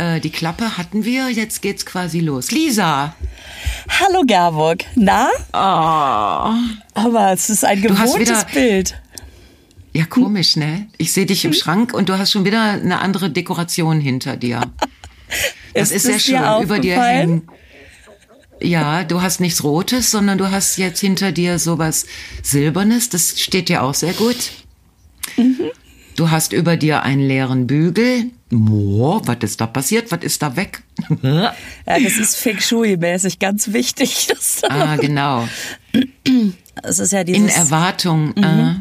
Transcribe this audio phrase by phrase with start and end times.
[0.00, 2.50] Äh, die Klappe hatten wir, jetzt geht's quasi los.
[2.52, 3.14] Lisa!
[4.00, 4.84] Hallo Gerburg.
[4.94, 5.28] Na?
[5.52, 6.54] Oh.
[6.94, 8.94] Aber es ist ein gewohntes Bild.
[9.92, 10.88] Ja, komisch, ne?
[10.96, 14.62] Ich sehe dich im Schrank und du hast schon wieder eine andere Dekoration hinter dir.
[15.72, 16.62] Das ist, Ist sehr schön.
[16.64, 17.46] Über dir hängen.
[18.60, 22.06] Ja, du hast nichts Rotes, sondern du hast jetzt hinter dir sowas
[22.42, 23.08] Silbernes.
[23.08, 24.50] Das steht dir auch sehr gut.
[25.36, 25.70] Mhm.
[26.20, 28.26] Du hast über dir einen leeren Bügel.
[28.50, 30.12] Boah, was ist da passiert?
[30.12, 30.82] Was ist da weg?
[31.22, 31.54] Ja,
[31.86, 34.28] das ist Feng Shui-mäßig ganz wichtig.
[34.68, 35.48] Ah, genau.
[36.82, 38.34] es ist ja In dieses Erwartung.
[38.36, 38.44] Mhm.
[38.44, 38.74] Äh,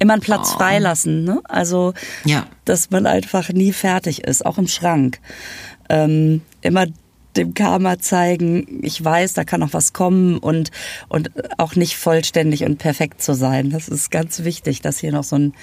[0.00, 1.24] immer einen Platz freilassen.
[1.24, 1.40] Ne?
[1.44, 1.94] Also,
[2.26, 2.46] Ja.
[2.66, 5.18] dass man einfach nie fertig ist, auch im Schrank.
[5.88, 6.84] Ähm, immer
[7.36, 10.70] dem Karma zeigen, ich weiß, da kann noch was kommen und,
[11.08, 13.70] und auch nicht vollständig und perfekt zu sein.
[13.70, 15.54] Das ist ganz wichtig, dass hier noch so ein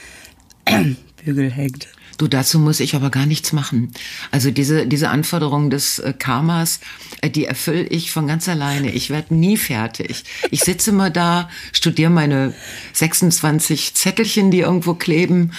[1.24, 1.88] Bügel hängt.
[2.18, 3.94] Du, dazu muss ich aber gar nichts machen.
[4.30, 6.82] Also diese, diese Anforderung des äh, Karmas,
[7.22, 8.92] äh, die erfülle ich von ganz alleine.
[8.92, 10.26] Ich werde nie fertig.
[10.52, 12.54] Ich sitze immer da, studiere meine
[12.92, 15.54] 26 Zettelchen, die irgendwo kleben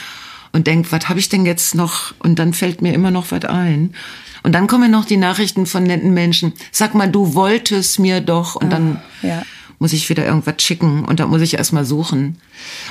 [0.53, 2.13] und denk, was habe ich denn jetzt noch?
[2.19, 3.95] Und dann fällt mir immer noch was ein.
[4.43, 6.53] Und dann kommen noch die Nachrichten von netten Menschen.
[6.73, 8.57] Sag mal, du wolltest mir doch.
[8.57, 9.43] Und dann ja.
[9.81, 12.39] Muss ich wieder irgendwas schicken und da muss ich erstmal suchen.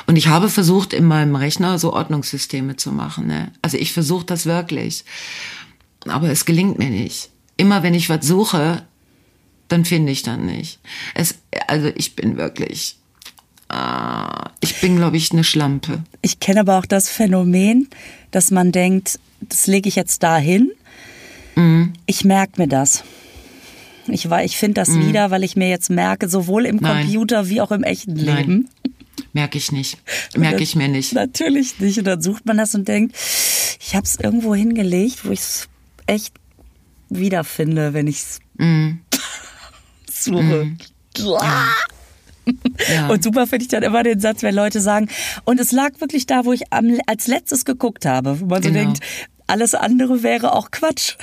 [0.07, 3.27] Und ich habe versucht, in meinem Rechner so Ordnungssysteme zu machen.
[3.27, 3.51] Ne?
[3.61, 5.05] Also ich versuche das wirklich.
[6.07, 7.29] Aber es gelingt mir nicht.
[7.57, 8.83] Immer wenn ich was suche,
[9.67, 10.79] dann finde ich dann nicht.
[11.13, 11.35] Es,
[11.67, 12.97] also ich bin wirklich,
[13.69, 16.03] ah, ich bin, glaube ich, eine Schlampe.
[16.23, 17.87] Ich kenne aber auch das Phänomen,
[18.31, 20.71] dass man denkt, das lege ich jetzt dahin.
[21.55, 21.93] Mhm.
[22.07, 23.03] Ich merke mir das.
[24.11, 27.03] Ich, war- ich finde das wieder, weil ich mir jetzt merke, sowohl im Nein.
[27.03, 28.37] Computer wie auch im echten Nein.
[28.37, 28.69] Leben.
[29.33, 29.97] Merke ich nicht.
[30.35, 31.13] Merke ich mir nicht.
[31.13, 31.97] Natürlich nicht.
[31.99, 33.15] Und dann sucht man das und denkt,
[33.79, 35.67] ich habe es irgendwo hingelegt, wo ich es
[36.07, 36.33] echt
[37.09, 38.99] wiederfinde, wenn ich es Mhm.
[40.11, 40.71] suche.
[41.17, 43.07] Ja.
[43.09, 45.07] Und super finde ich dann immer den Satz, wenn Leute sagen,
[45.45, 48.39] und es lag wirklich da, wo ich am, als letztes geguckt habe.
[48.39, 48.79] Wo man so Genau.
[48.85, 48.99] denkt,
[49.47, 51.15] alles andere wäre auch Quatsch.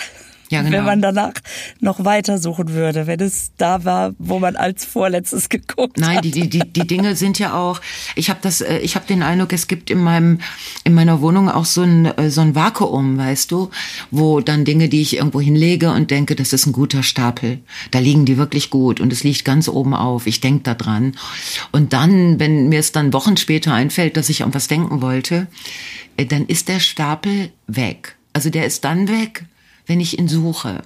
[0.50, 0.76] Ja, genau.
[0.76, 1.32] Wenn man danach
[1.80, 6.24] noch weiter suchen würde, wenn es da war, wo man als vorletztes geguckt Nein, hat.
[6.24, 7.80] die, die, die, die Dinge sind ja auch.
[8.14, 10.40] Ich habe das, äh, ich habe den Eindruck, es gibt in meinem
[10.84, 13.70] in meiner Wohnung auch so ein äh, so ein Vakuum, weißt du,
[14.10, 17.58] wo dann Dinge, die ich irgendwo hinlege und denke, das ist ein guter Stapel.
[17.90, 20.26] Da liegen die wirklich gut und es liegt ganz oben auf.
[20.26, 21.14] Ich denk da dran.
[21.72, 25.46] Und dann, wenn mir es dann Wochen später einfällt, dass ich an was denken wollte,
[26.16, 28.16] äh, dann ist der Stapel weg.
[28.32, 29.46] Also der ist dann weg,
[29.86, 30.82] wenn ich ihn suche.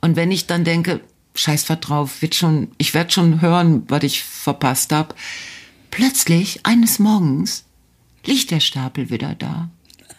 [0.00, 1.00] Und wenn ich dann denke,
[1.34, 5.14] scheiß drauf, wird schon, ich werde schon hören, was ich verpasst hab.
[5.90, 7.64] Plötzlich, eines Morgens,
[8.24, 9.68] liegt der Stapel wieder da.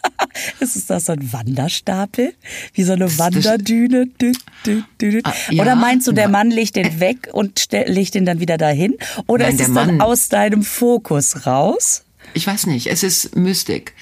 [0.60, 2.34] Ist das so ein Wanderstapel?
[2.74, 4.06] Wie so eine das- Wanderdüne?
[4.20, 4.32] Dü,
[4.66, 5.20] dü, dü.
[5.22, 5.62] Ah, ja.
[5.62, 8.96] Oder meinst du, der Mann legt den weg und legt den dann wieder dahin?
[9.28, 12.02] Oder Nein, ist es dann Mann- aus deinem Fokus raus?
[12.34, 13.92] Ich weiß nicht, es ist Mystik.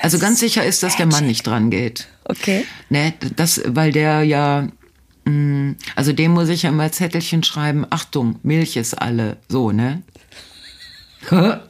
[0.00, 2.08] Also ganz sicher ist, dass der Mann nicht dran geht.
[2.24, 2.64] Okay.
[2.90, 4.68] Ne, das, weil der ja,
[5.24, 10.02] mh, also dem muss ich ja mal Zettelchen schreiben, Achtung, Milch ist alle, so, ne?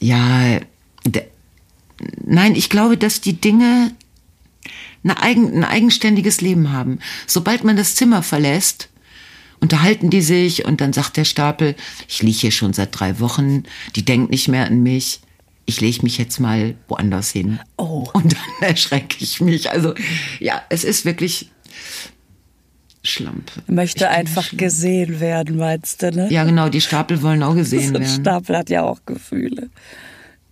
[0.00, 0.60] ja,
[2.24, 3.92] nein, ich glaube, dass die Dinge
[5.04, 6.98] eine eigen, ein eigenständiges Leben haben.
[7.26, 8.88] Sobald man das Zimmer verlässt,
[9.60, 11.74] unterhalten die sich und dann sagt der Stapel,
[12.08, 15.20] ich liege hier schon seit drei Wochen, die denkt nicht mehr an mich.
[15.64, 17.58] Ich lege mich jetzt mal woanders hin.
[17.76, 18.06] Oh.
[18.12, 18.40] Und dann
[18.70, 19.70] erschrecke ich mich.
[19.70, 19.94] Also
[20.38, 21.50] ja, es ist wirklich
[23.02, 23.62] Schlampe.
[23.66, 24.64] Möchte einfach Schlampe.
[24.64, 26.28] gesehen werden, meinst du, ne?
[26.30, 28.20] Ja, genau, die Stapel wollen auch gesehen so ein werden.
[28.20, 29.70] Stapel hat ja auch Gefühle.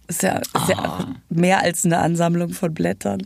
[0.07, 0.89] Ist ja, ist ja Ah.
[0.89, 3.23] auch mehr als eine Ansammlung von Blättern.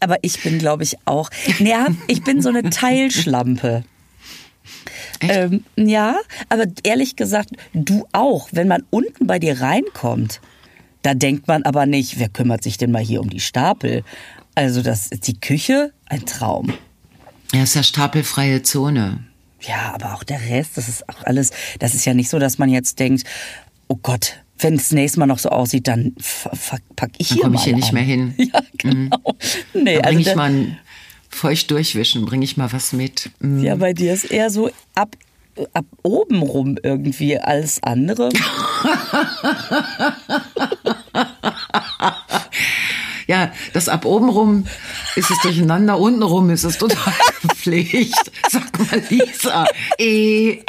[0.00, 1.30] Aber ich bin, glaube ich, auch.
[1.60, 3.84] Ja, ich bin so eine Teilschlampe.
[5.20, 6.16] Ähm, ja,
[6.48, 8.48] aber ehrlich gesagt, du auch.
[8.52, 10.40] Wenn man unten bei dir reinkommt,
[11.02, 14.04] da denkt man aber nicht, wer kümmert sich denn mal hier um die Stapel?
[14.54, 16.72] Also das ist die Küche, ein Traum.
[17.52, 19.24] Ja, ist ja stapelfreie Zone.
[19.60, 22.58] Ja, aber auch der Rest, das ist auch alles, das ist ja nicht so, dass
[22.58, 23.24] man jetzt denkt,
[23.88, 27.36] oh Gott, wenn es nächstes Mal noch so aussieht, dann f- f- pack ich Dann
[27.36, 27.94] hier komme mal ich hier nicht an.
[27.94, 28.34] mehr hin.
[28.38, 28.50] Mhm.
[28.52, 29.36] Ja, genau.
[29.74, 30.78] Nee, Da also bringe ich da- mal ein
[31.34, 33.30] feucht durchwischen, bringe ich mal was mit.
[33.40, 33.62] Mm.
[33.62, 35.16] ja, bei dir ist eher so ab,
[35.72, 38.30] ab oben rum irgendwie alles andere.
[43.26, 44.66] Ja, das ab oben rum
[45.16, 48.30] ist es durcheinander, unten rum ist es total gepflegt.
[48.50, 49.64] Sag mal, Lisa.
[49.96, 50.58] Eh.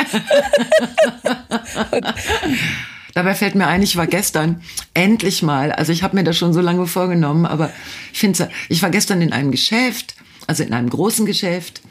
[3.14, 4.64] Dabei fällt mir ein, ich war gestern
[4.94, 7.70] endlich mal, also ich habe mir das schon so lange vorgenommen, aber
[8.12, 10.16] ich finde, ich war gestern in einem Geschäft
[10.48, 11.82] also in einem großen Geschäft,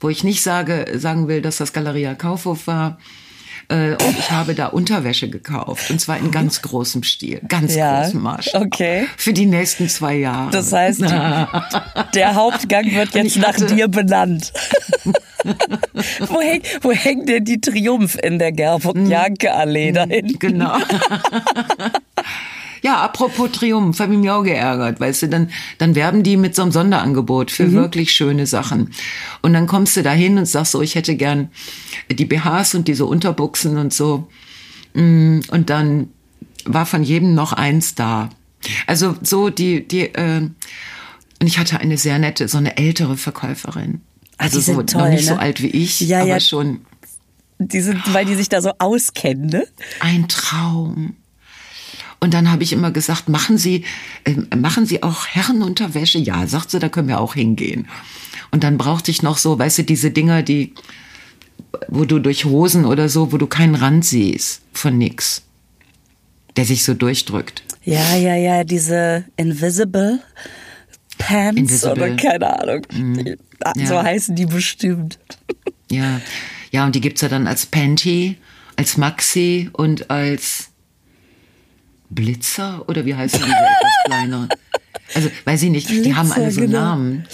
[0.00, 2.98] wo ich nicht sage, sagen will, dass das Galeria Kaufhof war.
[3.68, 5.90] Äh, und ich habe da Unterwäsche gekauft.
[5.90, 8.50] Und zwar in ganz großem Stil, ganz Ja, großem Marsch.
[8.54, 9.06] okay.
[9.16, 10.50] Für die nächsten zwei Jahre.
[10.50, 11.00] Das heißt,
[12.14, 14.52] der Hauptgang wird Und jetzt nach dir benannt.
[16.28, 20.38] wo, häng, wo hängt denn die Triumph in der Gerburg-Janke-Allee da hinten?
[20.38, 20.76] Genau.
[22.82, 26.54] ja, apropos Triumph, habe ich mich auch geärgert, weißt du, dann, dann werben die mit
[26.56, 27.72] so einem Sonderangebot für Mhm.
[27.74, 28.90] wirklich schöne Sachen.
[29.40, 31.50] Und dann kommst du da hin und sagst so, ich hätte gern
[32.10, 34.28] die BHs und diese Unterbuchsen und so.
[34.94, 36.08] Mm, Und dann
[36.64, 38.28] war von jedem noch eins da.
[38.86, 44.00] Also so die, die, äh, und ich hatte eine sehr nette, so eine ältere Verkäuferin.
[44.38, 45.34] Ah, Also die sind so, toll, noch nicht ne?
[45.34, 46.40] so alt wie ich, Ja, aber ja.
[46.40, 46.80] schon
[47.58, 49.64] Die sind, weil die sich da so auskennen, ne?
[50.00, 51.16] ein Traum.
[52.22, 53.84] Und dann habe ich immer gesagt, machen Sie,
[54.22, 56.18] äh, machen Sie auch Herrenunterwäsche?
[56.18, 57.88] Ja, sagt sie, da können wir auch hingehen.
[58.52, 60.72] Und dann brauchte ich noch so, weißt du, diese Dinger, die,
[61.88, 65.42] wo du durch Hosen oder so, wo du keinen Rand siehst von nix,
[66.56, 67.64] der sich so durchdrückt.
[67.82, 70.20] Ja, ja, ja, diese Invisible
[71.18, 71.92] Pants Invisible.
[71.92, 72.86] oder keine Ahnung.
[72.92, 74.04] Die, ah, So Ja.
[74.04, 75.18] heißen die bestimmt.
[75.90, 76.20] Ja,
[76.70, 78.36] ja, und die gibt's ja dann als Panty,
[78.76, 80.68] als Maxi und als
[82.14, 84.48] Blitzer oder wie heißen diese etwas kleineren?
[85.14, 86.80] Also, weiß ich nicht, die haben alle Blitzer, so genau.
[86.80, 87.24] Namen.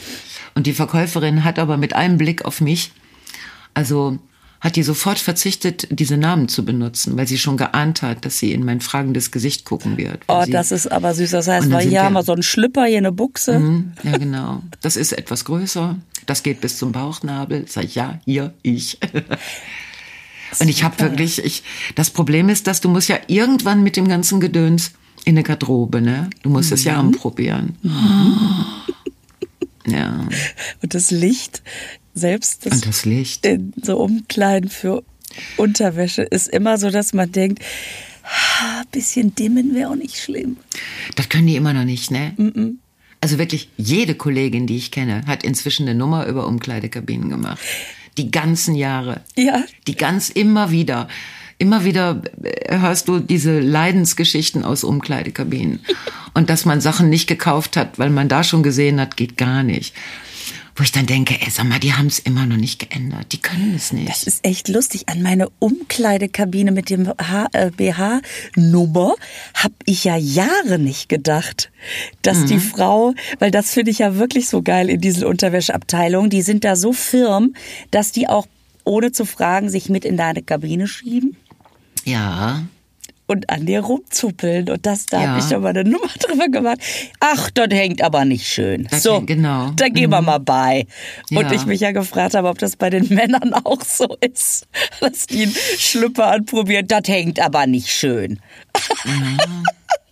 [0.54, 2.90] Und die Verkäuferin hat aber mit einem Blick auf mich,
[3.74, 4.18] also
[4.60, 8.52] hat die sofort verzichtet, diese Namen zu benutzen, weil sie schon geahnt hat, dass sie
[8.52, 10.24] in mein fragendes Gesicht gucken wird.
[10.26, 11.30] Oh, das ist aber süß.
[11.30, 13.60] Das heißt, weil hier haben wir so einen Schlüpper, hier eine Buchse.
[13.60, 14.62] Mhm, Ja, genau.
[14.80, 15.96] Das ist etwas größer.
[16.26, 17.66] Das geht bis zum Bauchnabel.
[17.68, 18.98] Sag ich, ja, hier, ich.
[20.58, 21.62] Und ich habe wirklich, ich,
[21.94, 24.92] das Problem ist, dass du musst ja irgendwann mit dem ganzen Gedöns
[25.24, 26.30] in eine Garderobe, ne?
[26.42, 27.08] Du musst es ja Mhm.
[27.08, 27.76] anprobieren.
[29.86, 30.26] Ja.
[30.82, 31.62] Und das Licht,
[32.14, 33.46] selbst das, Und das Licht.
[33.46, 35.02] in so Umkleiden für
[35.56, 37.62] Unterwäsche, ist immer so, dass man denkt,
[38.24, 40.58] ah, bisschen dimmen wäre auch nicht schlimm.
[41.16, 42.34] Das können die immer noch nicht, ne?
[43.22, 47.58] Also wirklich, jede Kollegin, die ich kenne, hat inzwischen eine Nummer über Umkleidekabinen gemacht.
[48.18, 49.22] Die ganzen Jahre.
[49.36, 49.62] Ja.
[49.86, 51.08] Die ganz immer wieder.
[51.56, 55.80] Immer wieder äh, hörst du diese Leidensgeschichten aus Umkleidekabinen.
[56.34, 59.62] Und dass man Sachen nicht gekauft hat, weil man da schon gesehen hat, geht gar
[59.62, 59.94] nicht.
[60.78, 63.32] Wo ich dann denke, ey, sag mal, die haben es immer noch nicht geändert.
[63.32, 64.08] Die können es nicht.
[64.08, 65.08] Das ist echt lustig.
[65.08, 69.14] An meine Umkleidekabine mit dem H äh, BH-Nummer
[69.54, 71.70] habe ich ja Jahre nicht gedacht,
[72.22, 76.42] dass die Frau, weil das finde ich ja wirklich so geil in diesen Unterwäscheabteilungen, die
[76.42, 77.54] sind da so firm,
[77.90, 78.46] dass die auch
[78.84, 81.36] ohne zu fragen sich mit in deine Kabine schieben
[82.08, 82.62] ja.
[83.28, 84.68] Und an dir rumzuppeln.
[84.68, 85.28] Und das, da Ja.
[85.28, 86.78] habe ich doch mal eine Nummer drüber gemacht.
[87.20, 88.88] Ach, das hängt aber nicht schön.
[88.90, 89.70] Das so, hängt- genau.
[89.76, 90.86] da gehen wir mal bei.
[91.30, 91.52] Und Ja.
[91.52, 94.66] ich mich ja gefragt habe, ob das bei den Männern auch so ist,
[95.00, 96.88] dass die einen Schlüpper anprobieren.
[96.88, 98.40] Das hängt aber nicht schön.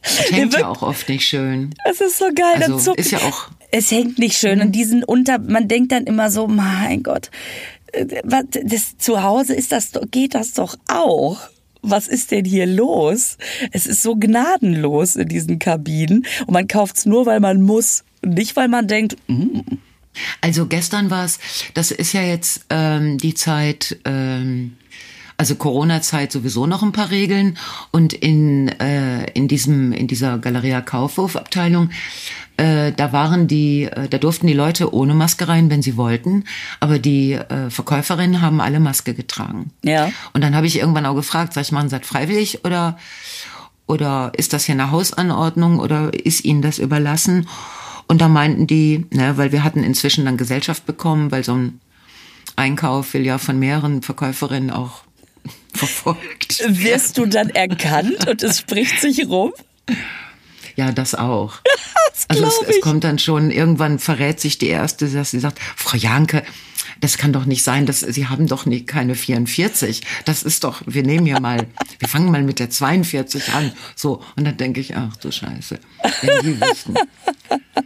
[0.03, 1.75] Das hängt ja auch oft nicht schön.
[1.85, 2.63] Das ist so geil.
[2.63, 4.61] Also, ist ja auch- Es hängt nicht schön.
[4.61, 7.31] Und diesen unter, man denkt dann immer so, mein Gott,
[7.93, 8.05] äh,
[8.63, 11.39] das, zu Hause ist das, geht das doch auch.
[11.89, 13.39] Was ist denn hier los?
[13.73, 16.27] Es ist so gnadenlos in diesen Kabinen.
[16.47, 18.05] Und man kauft's nur, weil man muss.
[18.23, 19.61] Nicht, weil man denkt, mm,
[20.41, 21.39] Also gestern war es,
[21.75, 24.77] das ist ja jetzt ähm, die Zeit, ähm,
[25.37, 27.59] also Corona-Zeit sowieso noch ein paar Regeln
[27.91, 31.91] und in äh, in diesem in dieser Galeria Kaufhof Abteilung
[32.57, 36.45] äh, da waren die, äh, da durften die Leute ohne Maske rein, wenn sie wollten,
[36.81, 39.73] aber die äh, Verkäuferinnen haben alle Maske getragen.
[39.83, 40.11] Ja.
[40.33, 42.97] Und dann habe ich irgendwann auch gefragt, sag ich, machen Sie das freiwillig oder
[43.87, 47.49] oder ist das hier eine Hausanordnung oder ist Ihnen das überlassen?
[48.09, 51.81] Und da meinten die, ne, weil wir hatten inzwischen dann Gesellschaft bekommen, weil so ein
[52.57, 55.03] Einkauf will ja von mehreren Verkäuferinnen auch
[55.75, 56.63] verfolgt.
[56.67, 59.53] wirst du dann erkannt und es spricht sich rum?
[60.77, 61.55] Ja, das auch.
[62.17, 65.61] Das Also es, es kommt dann schon, irgendwann verrät sich die Erste, dass sie sagt,
[65.77, 66.43] Frau Janke,
[67.01, 70.03] das kann doch nicht sein, dass Sie haben doch nicht keine 44.
[70.25, 71.67] Das ist doch, wir nehmen hier mal,
[71.99, 73.73] wir fangen mal mit der 42 an.
[73.95, 75.79] So, und dann denke ich, ach du Scheiße,
[76.23, 76.95] wenn die wüssten.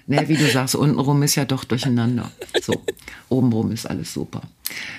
[0.06, 2.30] Ne, wie du sagst, untenrum ist ja doch durcheinander.
[2.62, 2.84] So,
[3.28, 4.42] obenrum ist alles super.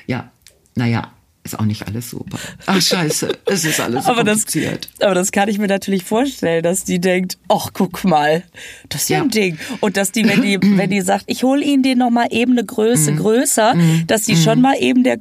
[0.07, 0.31] Ja,
[0.75, 2.37] naja, ist auch nicht alles super.
[2.67, 4.89] Ach Scheiße, es ist alles so aber das, kompliziert.
[5.01, 8.43] aber das kann ich mir natürlich vorstellen, dass die denkt, ach guck mal,
[8.89, 9.23] das ist ja Ja.
[9.23, 9.57] ein Ding.
[9.79, 12.51] Und dass die, wenn die, wenn die sagt, ich hole Ihnen den noch mal eben
[12.51, 12.67] eine Mhm.
[12.67, 13.73] Größe größer,
[14.07, 15.17] dass die schon mal eben der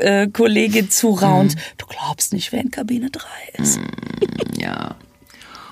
[0.00, 1.60] äh, Kollegin zuraunt, Mhm.
[1.78, 3.24] du glaubst nicht, wer in Kabine 3
[3.62, 3.80] ist.
[4.56, 4.94] Ja.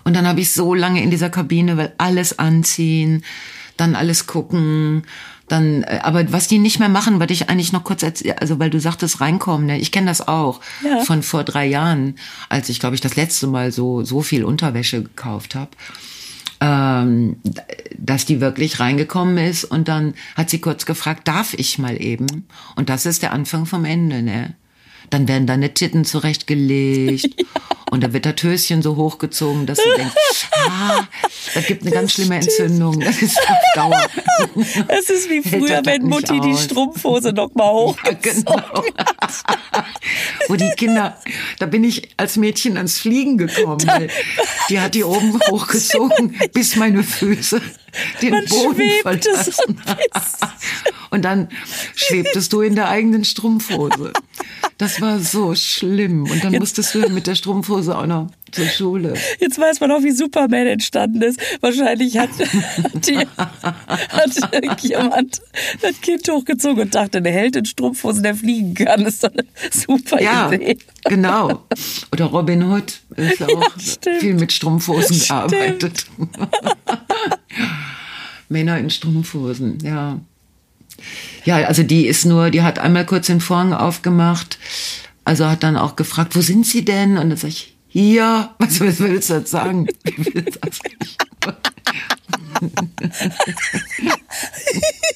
[0.04, 3.24] Und dann habe ich so lange in dieser Kabine, weil alles anziehen,
[3.76, 5.04] dann alles gucken,
[5.48, 8.02] dann, äh, aber was die nicht mehr machen, was ich eigentlich noch kurz
[8.40, 9.78] also weil du sagtest reinkommen, ne?
[9.78, 11.00] ich kenne das auch Ja.
[11.04, 12.16] von vor drei Jahren,
[12.48, 15.70] als ich glaube ich das letzte Mal so so viel Unterwäsche gekauft habe,
[16.60, 17.36] ähm,
[17.98, 22.46] dass die wirklich reingekommen ist und dann hat sie kurz gefragt, darf ich mal eben?
[22.76, 24.54] Und das ist der Anfang vom Ende, ne?
[25.10, 27.28] Dann werden deine Titten zurechtgelegt
[27.96, 31.04] und dann wird das Höschen so hochgezogen, dass du denkst, ah,
[31.54, 33.00] das gibt eine ganz schlimme Entzündung.
[33.00, 34.06] Das ist auf Dauer.
[34.88, 36.64] Es ist wie früher, das wenn Mutti die aus.
[36.64, 37.96] Strumpfhose noch mal hoch.
[38.04, 38.82] Ja, genau.
[40.48, 41.16] Wo die Kinder,
[41.58, 43.80] da bin ich als Mädchen ans Fliegen gekommen.
[43.86, 44.10] Weil
[44.68, 47.62] die hat die oben hochgezogen, bis meine Füße
[48.20, 49.80] den Man Boden verlassen.
[51.10, 51.48] Und dann
[51.94, 54.12] schwebtest du in der eigenen Strumpfhose.
[54.78, 56.25] Das war so schlimm.
[56.30, 59.14] Und dann musstest du mit der Strumpfhose auch noch zur Schule.
[59.40, 61.40] Jetzt weiß man auch, wie Superman entstanden ist.
[61.62, 62.28] Wahrscheinlich hat,
[63.06, 65.40] die, hat irgendjemand
[65.80, 69.04] das Kind hochgezogen und dachte, der Held in Strumpfhosen, der fliegen kann.
[69.04, 70.76] Das ist doch eine super Ja, Idee.
[71.04, 71.64] genau.
[72.12, 74.21] Oder Robin Hood ist auch stimmt.
[74.21, 75.50] viel mit Strumpfhosen Stimmt.
[75.52, 76.06] gearbeitet.
[78.49, 80.21] Männer in Strumpfhosen, ja.
[81.44, 84.58] Ja, also die ist nur, die hat einmal kurz den Vorhang aufgemacht,
[85.24, 87.18] also hat dann auch gefragt, wo sind Sie denn?
[87.18, 88.50] Und dann sag ich, hier.
[88.58, 89.86] Was willst du jetzt sagen?
[90.04, 91.16] Wie will das nicht?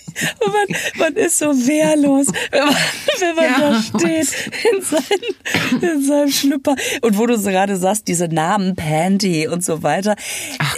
[0.45, 0.67] Und man,
[0.99, 2.77] man ist so wehrlos, wenn man,
[3.21, 3.59] wenn man Ja.
[3.71, 4.29] da steht
[4.73, 6.77] in, seinem- in seinem Schlüpper.
[7.03, 10.17] Und wo du so gerade sagst, diese Namen, Panty und so weiter.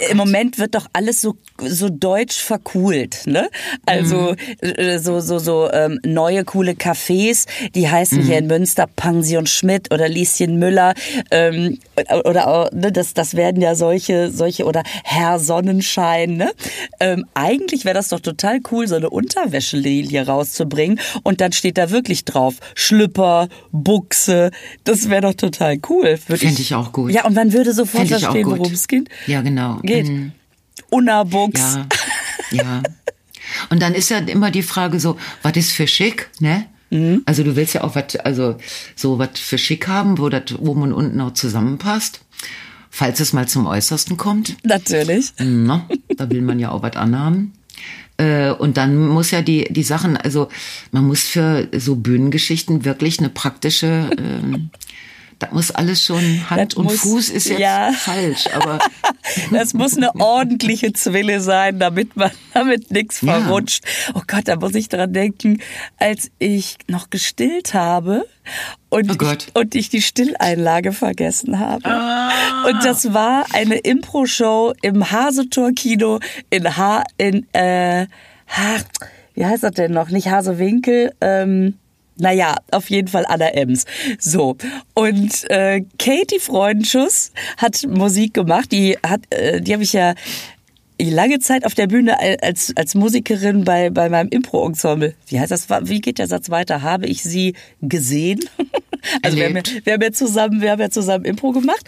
[0.09, 3.49] Im Moment wird doch alles so, so deutsch vercool, ne?
[3.85, 7.45] Also, äh, so, so, so, ähm, neue coole Cafés,
[7.75, 10.93] die heißen hier in Münster Pension Schmidt oder Lieschen Müller,
[11.31, 11.79] ähm,
[12.25, 16.51] oder, auch, ne, das, das werden ja solche, solche, oder Herr Sonnenschein, ne?
[16.99, 21.89] Ähm, eigentlich wäre das doch total cool, so eine Unterwäschelinie rauszubringen und dann steht da
[21.89, 24.51] wirklich drauf, Schlüpper, Buchse,
[24.83, 26.19] das wäre doch total cool.
[26.27, 27.11] Würd Fänd ich auch gut.
[27.11, 29.09] Ja, und man würde sofort verstehen, worum es geht.
[29.27, 29.79] Ja, genau.
[29.83, 30.07] Geht.
[30.07, 30.31] Mhm.
[30.89, 31.77] Unabuchs.
[32.51, 32.83] Ja, ja.
[33.69, 36.65] Und dann ist ja immer die Frage so, was ist für schick, ne?
[37.25, 38.57] Also du willst ja auch was, also
[38.95, 42.19] so was für schick haben, wo das oben und unten auch zusammenpasst.
[42.91, 44.55] Falls es mal zum Äußersten kommt.
[44.63, 45.33] Natürlich.
[45.39, 47.53] Na, da will man ja auch was anhaben.
[48.17, 50.49] Äh, Und dann muss ja die, die Sachen, also
[50.91, 54.69] man muss für so Bühnengeschichten wirklich eine praktische, ähm,
[55.45, 57.91] da muss alles schon Hand Das und muss- Fuß ist jetzt ja.
[57.91, 58.79] falsch, aber
[59.51, 63.39] Das muss eine ordentliche Zwille sein, damit man damit nichts Ja.
[63.41, 63.83] verrutscht.
[64.13, 65.59] Oh Gott, da muss ich dran denken,
[65.97, 68.25] als ich noch gestillt habe
[68.89, 71.83] und, Oh ich, und ich die Stilleinlage vergessen habe.
[72.67, 76.19] Und das war eine Impro-Show im Hasetor-Kino
[76.49, 78.07] in Ha in äh,
[78.47, 78.75] ha,
[79.35, 80.09] wie heißt das denn noch?
[80.09, 81.75] Nicht Hasewinkel, ähm
[82.17, 83.85] naja, auf jeden Fall Anna Ems.
[84.19, 84.55] So.
[84.93, 88.71] Und äh, Katie Freudenschuss hat Musik gemacht.
[88.71, 90.13] Die hat, äh, die habe ich ja
[90.99, 95.15] lange Zeit auf der Bühne als, als Musikerin bei, bei meinem Impro-Ensemble.
[95.27, 95.67] Wie heißt das?
[95.69, 96.81] Wie geht der Satz weiter?
[96.81, 98.39] Habe ich sie gesehen?
[99.21, 101.85] Also wir haben, ja, wir haben ja zusammen, wir haben ja zusammen Impro gemacht.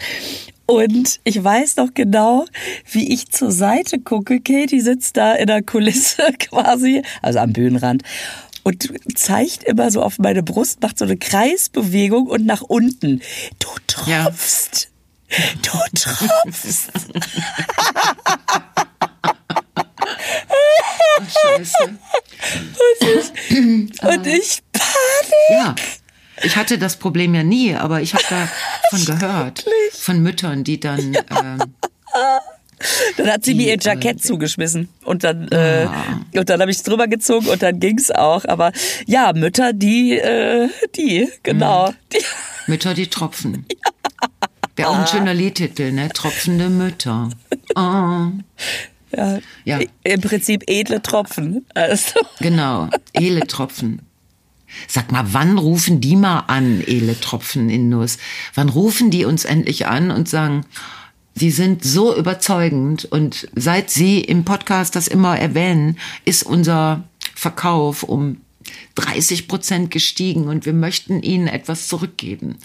[0.66, 2.44] Und ich weiß noch genau,
[2.90, 4.40] wie ich zur Seite gucke.
[4.40, 8.02] Katie sitzt da in der Kulisse quasi, also am Bühnenrand.
[8.66, 13.22] Und zeigt immer so auf meine Brust, macht so eine Kreisbewegung und nach unten.
[13.60, 13.68] Du
[14.10, 14.24] Ja.
[14.24, 14.88] tropfst.
[15.62, 16.90] Du tropfst.
[21.42, 21.98] scheiße.
[24.02, 25.50] Und ich panik.
[25.50, 25.74] Ja.
[26.42, 29.64] Ich hatte das Problem ja nie, aber ich habe davon gehört.
[29.92, 31.62] Von Müttern, die dann ähm,
[33.16, 35.88] Dann hat sie Die, mir ihr Jackett zugeschmissen und dann äh,
[36.34, 38.44] und dann habe ich drüber gezogen und dann ging's auch.
[38.44, 38.72] Aber
[39.06, 41.92] ja, Mütter, die, äh, die, genau.
[42.12, 42.18] Die,
[42.66, 43.66] Mütter, die tropfen.
[44.76, 46.10] Wäre auch ein schöner Liedtitel, ne?
[46.10, 47.30] Tropfende Mütter.
[47.74, 48.26] Oh.
[49.16, 49.78] ja, Ja.
[50.04, 51.64] Im Prinzip edle Tropfen.
[51.74, 54.02] Also, Genau, Ele Tropfen.
[54.88, 58.18] Sag mal, wann rufen die mal an, Ele Tropfen in Nuss?
[58.54, 60.66] Wann rufen die uns endlich an und sagen,
[61.36, 68.02] sie sind so überzeugend und seit sie im Podcast das immer erwähnen, ist unser Verkauf
[68.02, 68.40] um
[68.96, 72.56] 30 Prozent gestiegen und wir möchten ihnen etwas zurückgeben.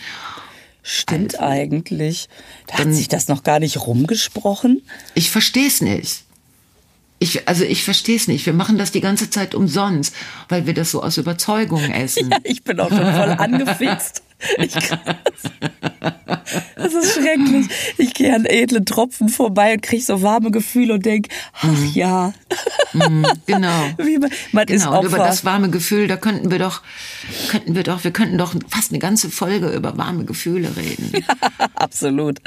[0.84, 2.28] stimmt eigentlich.
[2.66, 4.82] Da hat Dann- sich das noch gar nicht rumgesprochen.
[5.14, 6.24] Ich verstehe es nicht.
[7.20, 8.48] Ich, also ich verstehe es nicht.
[8.48, 10.16] Wir machen das die ganze Zeit umsonst,
[10.50, 12.32] weil wir das so aus Überzeugung essen.
[12.32, 14.24] Ja, ich bin auch schon voll angefixt.
[14.58, 14.74] Ich,
[16.82, 17.68] Das ist schrecklich.
[17.98, 21.92] Ich gehe an edlen Tropfen vorbei und kriege so warme Gefühle und denke, ach mhm.
[21.94, 22.34] ja.
[22.94, 23.90] Mhm, genau.
[23.98, 24.94] Wie man, man genau.
[24.94, 26.82] ist und über das warme Gefühl, da könnten wir doch,
[27.50, 31.12] könnten wir doch, wir könnten doch fast eine ganze Folge über warme Gefühle reden.
[31.14, 32.40] Ja, absolut.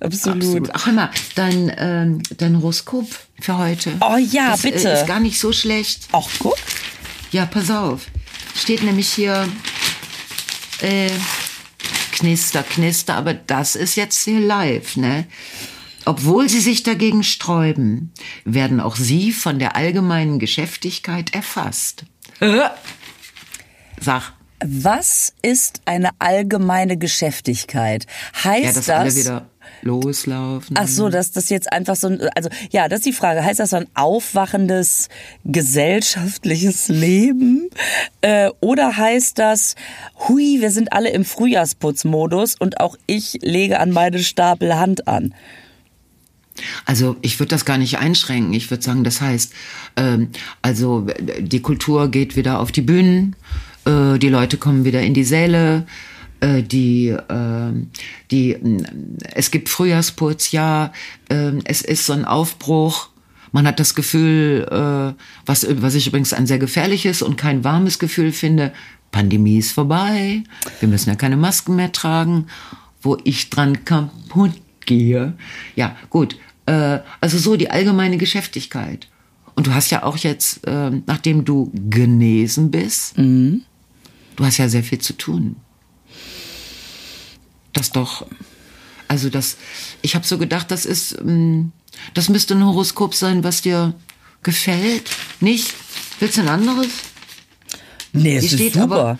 [0.00, 0.42] Absolut.
[0.42, 0.70] Absolut.
[0.72, 3.08] Ach immer, dein, ähm, dein Horoskop
[3.40, 3.92] für heute.
[4.00, 4.88] Oh ja, das, bitte.
[4.90, 6.08] Äh, ist gar nicht so schlecht.
[6.12, 6.56] Ach, guck.
[7.30, 8.06] Ja, pass auf.
[8.54, 9.48] Steht nämlich hier
[10.80, 11.10] äh,
[12.22, 15.26] Knister, Knister, aber das ist jetzt hier live, ne?
[16.04, 18.12] Obwohl sie sich dagegen sträuben,
[18.44, 22.04] werden auch sie von der allgemeinen Geschäftigkeit erfasst.
[24.00, 24.34] Sag.
[24.64, 28.06] Was ist eine allgemeine Geschäftigkeit?
[28.44, 29.50] Heißt ja, das, wieder
[29.82, 30.76] loslaufen.
[30.78, 33.44] Ach so, dass das jetzt einfach so ein, also ja, das ist die Frage.
[33.44, 35.08] Heißt das so ein aufwachendes
[35.44, 37.70] gesellschaftliches Leben?
[38.20, 39.74] Äh, oder heißt das,
[40.28, 45.34] hui, wir sind alle im Frühjahrsputzmodus und auch ich lege an meine Stapel Hand an?
[46.84, 48.52] Also ich würde das gar nicht einschränken.
[48.52, 49.52] Ich würde sagen, das heißt,
[49.96, 50.28] ähm,
[50.60, 51.06] also
[51.38, 53.36] die Kultur geht wieder auf die Bühnen,
[53.84, 55.86] äh, die Leute kommen wieder in die Säle,
[56.42, 57.72] die, äh,
[58.30, 58.56] die,
[59.34, 60.92] es gibt Frühjahrsputz, ja,
[61.28, 63.08] äh, es ist so ein Aufbruch.
[63.52, 67.98] Man hat das Gefühl, äh, was, was ich übrigens ein sehr gefährliches und kein warmes
[67.98, 68.72] Gefühl finde,
[69.12, 70.42] Pandemie ist vorbei,
[70.80, 72.46] wir müssen ja keine Masken mehr tragen,
[73.02, 74.52] wo ich dran kaputt
[74.86, 75.34] gehe.
[75.76, 76.38] Ja, gut.
[76.66, 79.06] Äh, also so die allgemeine Geschäftigkeit.
[79.54, 83.62] Und du hast ja auch jetzt, äh, nachdem du genesen bist, mhm.
[84.36, 85.56] du hast ja sehr viel zu tun
[87.72, 88.26] das doch.
[89.08, 89.56] Also das,
[90.00, 91.72] ich habe so gedacht, das ist, ähm,
[92.14, 93.94] das müsste ein Horoskop sein, was dir
[94.42, 95.10] gefällt.
[95.40, 95.74] Nicht?
[96.18, 96.88] Willst du ein anderes?
[98.12, 98.82] Nee, es ist super.
[98.82, 99.18] Aber,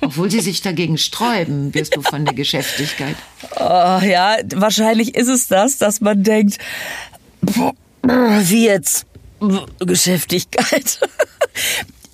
[0.00, 3.16] obwohl sie sich dagegen sträuben, wirst du von der Geschäftigkeit.
[3.56, 6.58] Oh, ja, wahrscheinlich ist es das, dass man denkt,
[8.02, 9.06] wie jetzt
[9.80, 11.00] Geschäftigkeit.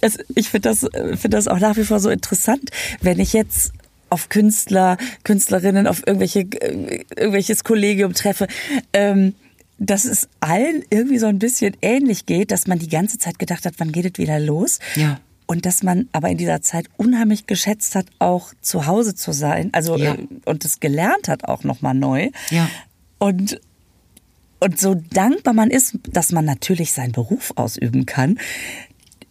[0.35, 0.87] ich finde das,
[1.19, 3.73] find das auch nach wie vor so interessant, wenn ich jetzt
[4.14, 8.46] auf Künstler, Künstlerinnen, auf irgendwelche, äh, irgendwelches Kollegium treffe,
[8.92, 9.35] ähm,
[9.79, 13.66] dass es allen irgendwie so ein bisschen ähnlich geht, dass man die ganze Zeit gedacht
[13.66, 14.79] hat, wann geht es wieder los?
[14.94, 15.18] Ja.
[15.46, 19.70] Und dass man aber in dieser Zeit unheimlich geschätzt hat, auch zu Hause zu sein,
[19.72, 20.14] also ja.
[20.14, 22.31] äh, und es gelernt hat auch noch mal neu.
[22.50, 22.70] Ja.
[23.18, 23.61] Und
[24.61, 28.38] und so dankbar man ist, dass man natürlich seinen Beruf ausüben kann,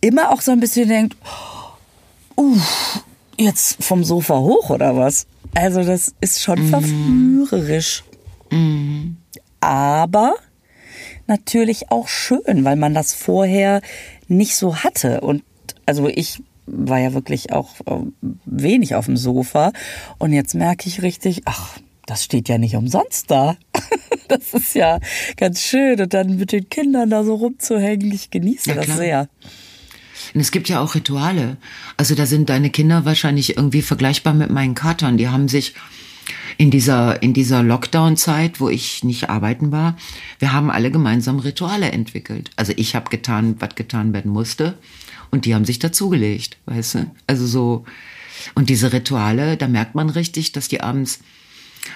[0.02, 1.18] immer auch so ein bisschen denkt,
[2.38, 2.60] uh,
[3.38, 5.28] jetzt vom Sofa hoch oder was?
[5.56, 6.70] Also das ist schon mm.
[6.70, 8.04] verführerisch.
[8.50, 9.18] Mm.
[9.60, 10.36] Aber
[11.28, 13.82] natürlich auch schön, weil man das vorher
[14.28, 15.22] nicht so hatte.
[15.22, 15.44] Und
[15.86, 18.06] also ich war ja wirklich auch äh,
[18.46, 19.72] wenig auf dem Sofa.
[20.18, 23.58] Und jetzt merke ich richtig, ach, das steht ja nicht umsonst da.
[24.28, 25.00] das ist ja
[25.38, 26.00] ganz schön.
[26.02, 29.30] Und dann mit den Kindern da so rumzuhängen, ich genieße ja, das sehr.
[30.34, 31.58] Und es gibt ja auch Rituale.
[31.98, 35.18] Also da sind deine Kinder wahrscheinlich irgendwie vergleichbar mit meinen Katern.
[35.18, 35.74] Die haben sich
[36.58, 39.98] in dieser, in dieser Lockdown-Zeit, wo ich nicht arbeiten war,
[40.40, 42.52] wir haben alle gemeinsam Rituale entwickelt.
[42.56, 44.78] Also ich habe getan, was getan werden musste.
[45.32, 47.12] Und die haben sich dazugelegt, weißt du?
[47.26, 47.86] Also so.
[48.56, 51.20] Und diese Rituale, da merkt man richtig, dass die abends,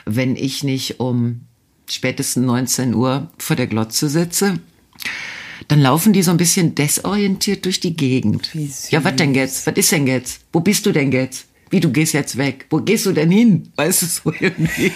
[0.06, 1.42] wenn ich nicht um
[1.90, 4.60] spätestens 19 Uhr vor der Glotze sitze,
[5.68, 8.52] dann laufen die so ein bisschen desorientiert durch die Gegend.
[8.90, 9.68] Ja, was denn jetzt?
[9.68, 10.42] Was ist denn jetzt?
[10.52, 11.46] Wo bist du denn jetzt?
[11.70, 12.66] Wie, du gehst jetzt weg?
[12.70, 13.72] Wo gehst du denn hin?
[13.76, 14.92] Weißt du so irgendwie?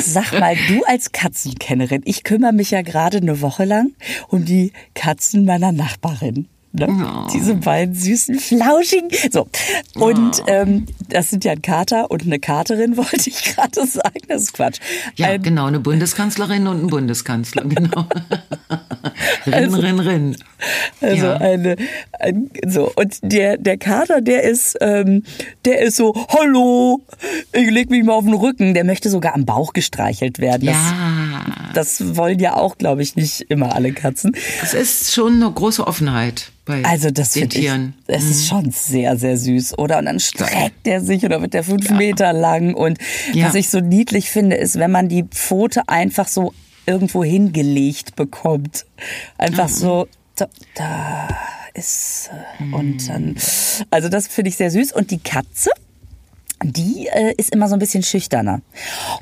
[0.00, 3.92] Sag mal, du als Katzenkennerin, ich kümmere mich ja gerade eine Woche lang
[4.28, 6.48] um die Katzen meiner Nachbarin.
[6.76, 6.88] Ne?
[6.88, 7.28] Oh.
[7.32, 9.08] Diese beiden süßen, flauschigen.
[9.30, 9.46] So.
[9.94, 10.48] Und oh.
[10.48, 14.20] ähm, das sind ja ein Kater und eine Katerin, wollte ich gerade sagen.
[14.26, 14.80] Das ist Quatsch.
[15.14, 18.08] Ja, ein, genau, eine Bundeskanzlerin und ein Bundeskanzler, genau.
[19.46, 20.36] rin, also, rin, rin.
[21.00, 21.36] Also ja.
[21.36, 21.76] eine,
[22.18, 22.90] ein, so.
[22.96, 25.22] Und der, der Kater, der ist, ähm,
[25.64, 27.02] der ist so, hallo,
[27.52, 28.74] ich leg mich mal auf den Rücken.
[28.74, 30.66] Der möchte sogar am Bauch gestreichelt werden.
[30.66, 31.70] Das, ja.
[31.72, 34.36] Das wollen ja auch, glaube ich, nicht immer alle Katzen.
[34.60, 37.94] Es ist schon eine große Offenheit bei also das den Tieren.
[38.00, 38.30] Ich, das mhm.
[38.30, 39.98] ist schon sehr, sehr süß, oder?
[39.98, 41.96] Und dann streckt er sich oder wird der fünf ja.
[41.96, 42.74] Meter lang.
[42.74, 42.98] Und
[43.32, 43.46] ja.
[43.46, 46.54] was ich so niedlich finde, ist, wenn man die Pfote einfach so
[46.86, 48.86] irgendwo hingelegt bekommt.
[49.38, 49.74] Einfach mhm.
[49.74, 51.28] so, so, da
[51.74, 52.74] ist mhm.
[52.74, 53.36] und dann,
[53.90, 54.92] also das finde ich sehr süß.
[54.92, 55.70] Und die Katze,
[56.62, 58.62] die äh, ist immer so ein bisschen schüchterner.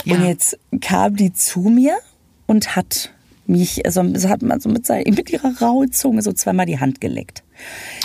[0.05, 0.15] Ja.
[0.15, 1.99] Und jetzt kam die zu mir
[2.47, 3.11] und hat
[3.53, 6.81] mich, so, so hat man so mit, seiner, mit ihrer rauen Zunge so zweimal die
[6.81, 7.43] Hand geleckt.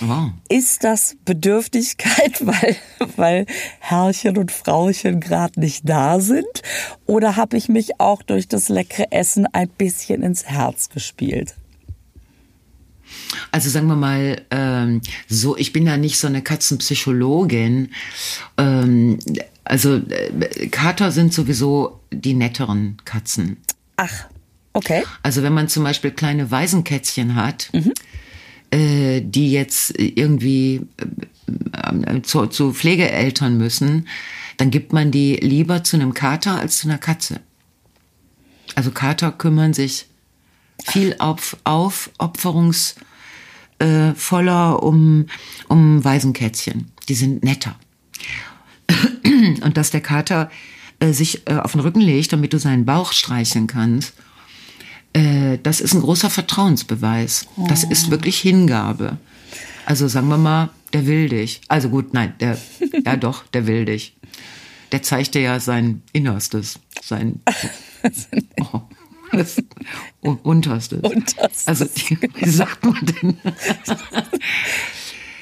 [0.01, 0.31] Wow.
[0.49, 2.75] Ist das Bedürftigkeit, weil,
[3.15, 3.45] weil
[3.79, 6.61] Herrchen und Frauchen gerade nicht da sind?
[7.05, 11.55] Oder habe ich mich auch durch das leckere Essen ein bisschen ins Herz gespielt?
[13.51, 17.91] Also sagen wir mal, ähm, so, ich bin ja nicht so eine Katzenpsychologin.
[18.57, 19.19] Ähm,
[19.63, 23.57] also äh, Kater sind sowieso die netteren Katzen.
[23.95, 24.27] Ach,
[24.77, 25.03] okay.
[25.23, 27.69] Also wenn man zum Beispiel kleine Waisenkätzchen hat,
[28.71, 30.81] äh, die jetzt irgendwie
[31.73, 34.07] äh, zu, zu Pflegeeltern müssen,
[34.57, 37.39] dann gibt man die lieber zu einem Kater als zu einer Katze.
[38.75, 40.07] Also Kater kümmern sich
[40.85, 43.01] viel auf, aufopferungsvoller
[43.79, 45.27] äh, voller um,
[45.67, 46.91] um Waisenkätzchen.
[47.07, 47.75] Die sind netter.
[49.63, 50.49] Und dass der Kater
[50.99, 54.13] äh, sich äh, auf den Rücken legt, damit du seinen Bauch streicheln kannst,
[55.17, 57.47] äh, das ist ein großer Vertrauensbeweis.
[57.67, 59.17] Das ist wirklich Hingabe.
[59.85, 61.61] Also sagen wir mal, der will dich.
[61.67, 62.57] Also gut, nein, der,
[63.05, 64.15] ja doch, der will dich.
[64.91, 67.41] Der zeigt dir ja sein Innerstes, sein
[68.73, 68.81] oh,
[69.33, 69.57] das
[70.21, 71.01] Unterstes.
[71.01, 71.67] Unterstes.
[71.67, 71.85] Also,
[72.35, 73.37] wie sagt man denn?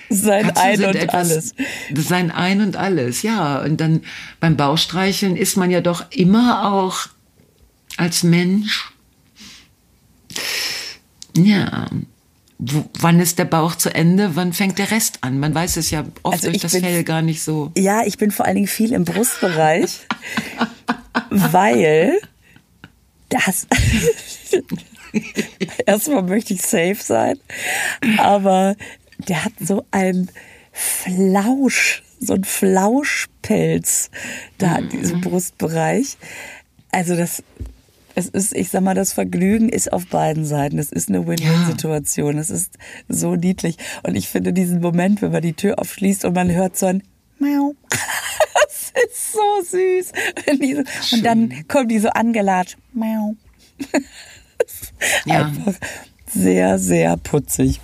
[0.09, 1.55] Sein Katzen Ein und etwas- alles.
[1.95, 3.61] Sein Ein und alles, ja.
[3.61, 4.01] Und dann
[4.39, 7.07] beim Bauchstreicheln ist man ja doch immer auch
[7.97, 8.91] als Mensch,
[11.37, 11.87] ja,
[12.57, 15.39] wo, wann ist der Bauch zu Ende, wann fängt der Rest an?
[15.39, 17.71] Man weiß es ja oft Also durch das bin- Fell gar nicht so.
[17.77, 19.99] Ja, ich bin vor allen Dingen viel im Brustbereich,
[21.29, 22.19] weil
[23.29, 23.67] das.
[25.85, 27.39] Erstmal möchte ich safe sein,
[28.17, 28.75] aber
[29.29, 30.29] der hat so ein
[30.73, 34.09] Flausch, so ein Flauschpelz
[34.57, 36.17] da in diesem Brustbereich.
[36.91, 37.41] Also das,
[38.15, 40.79] es ist, ich sag mal, das Vergnügen ist auf beiden Seiten.
[40.79, 42.37] Es ist eine Win-Win-Situation.
[42.37, 42.77] Es ist
[43.09, 43.77] so niedlich.
[44.03, 47.03] Und ich finde diesen Moment, wenn man die Tür aufschließt und man hört so ein
[47.39, 47.75] Miau.
[48.67, 50.11] Das ist so süß.
[51.13, 52.77] Und dann kommen die so angelatscht.
[52.93, 53.35] Miau.
[55.25, 55.45] Ja.
[55.47, 55.73] Einfach
[56.31, 57.81] sehr, sehr putzig.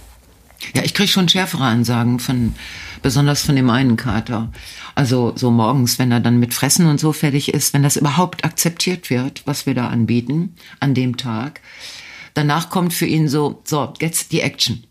[0.74, 2.56] Ja, ich krieg schon schärfere Ansagen von,
[3.02, 4.52] besonders von dem einen Kater.
[4.96, 8.44] Also so morgens, wenn er dann mit Fressen und so fertig ist, wenn das überhaupt
[8.46, 11.62] akzeptiert wird, was wir da anbieten an dem Tag.
[12.34, 14.84] Danach kommt für ihn so, so, jetzt die Action.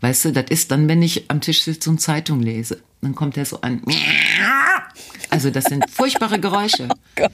[0.00, 2.82] Weißt du, das ist dann, wenn ich am Tisch sitze und Zeitung lese.
[3.00, 3.82] Dann kommt er so an.
[5.30, 6.88] Also das sind furchtbare Geräusche.
[7.16, 7.32] Gott.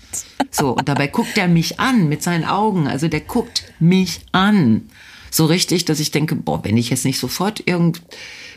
[0.51, 2.87] So, und dabei guckt er mich an mit seinen Augen.
[2.87, 4.88] Also der guckt mich an.
[5.31, 8.03] So richtig, dass ich denke, boah, wenn ich jetzt nicht sofort irgend,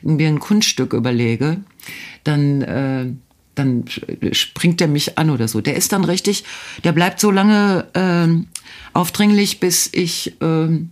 [0.02, 1.58] mir ein Kunststück überlege,
[2.24, 3.06] dann, äh,
[3.56, 3.86] dann
[4.32, 5.62] springt er mich an oder so.
[5.62, 6.44] Der ist dann richtig,
[6.84, 8.48] der bleibt so lange ähm,
[8.94, 10.89] aufdringlich, bis ich, ähm,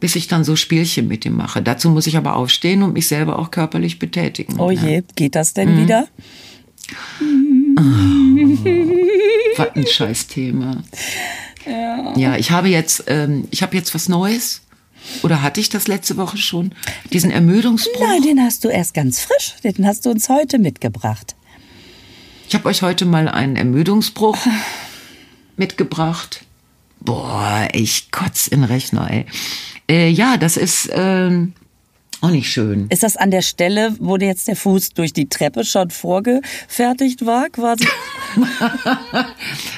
[0.00, 1.62] bis ich dann so Spielchen mit ihm mache.
[1.62, 4.58] Dazu muss ich aber aufstehen und mich selber auch körperlich betätigen.
[4.58, 4.74] Oh ne?
[4.74, 6.08] je, geht das denn wieder?
[9.56, 10.82] Was ein Scheißthema.
[11.66, 12.16] Ja.
[12.16, 14.60] ja, ich habe jetzt, ähm, ich habe jetzt was Neues.
[15.22, 16.72] Oder hatte ich das letzte Woche schon?
[17.12, 18.00] Diesen Ermüdungsbruch.
[18.00, 19.54] Nein, den hast du erst ganz frisch.
[19.62, 21.36] Den hast du uns heute mitgebracht.
[22.48, 24.38] Ich habe euch heute mal einen Ermüdungsbruch
[25.56, 26.44] mitgebracht.
[27.00, 29.26] Boah, ich kotz in Rechner, ey.
[29.88, 31.52] Äh, ja, das ist ähm,
[32.20, 32.86] auch nicht schön.
[32.88, 37.48] Ist das an der Stelle, wo jetzt der Fuß durch die Treppe schon vorgefertigt war,
[37.50, 37.86] quasi?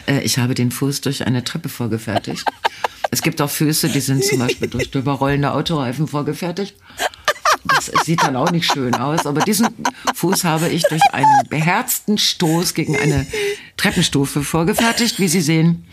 [0.06, 2.44] Äh, ich habe den Fuß durch eine Treppe vorgefertigt.
[3.10, 6.76] Es gibt auch Füße, die sind zum Beispiel durch drüberrollende Autoreifen vorgefertigt.
[7.68, 9.68] Das sieht dann auch nicht schön aus, aber diesen
[10.14, 13.26] Fuß habe ich durch einen beherzten Stoß gegen eine
[13.76, 15.18] Treppenstufe vorgefertigt.
[15.18, 15.86] Wie Sie sehen,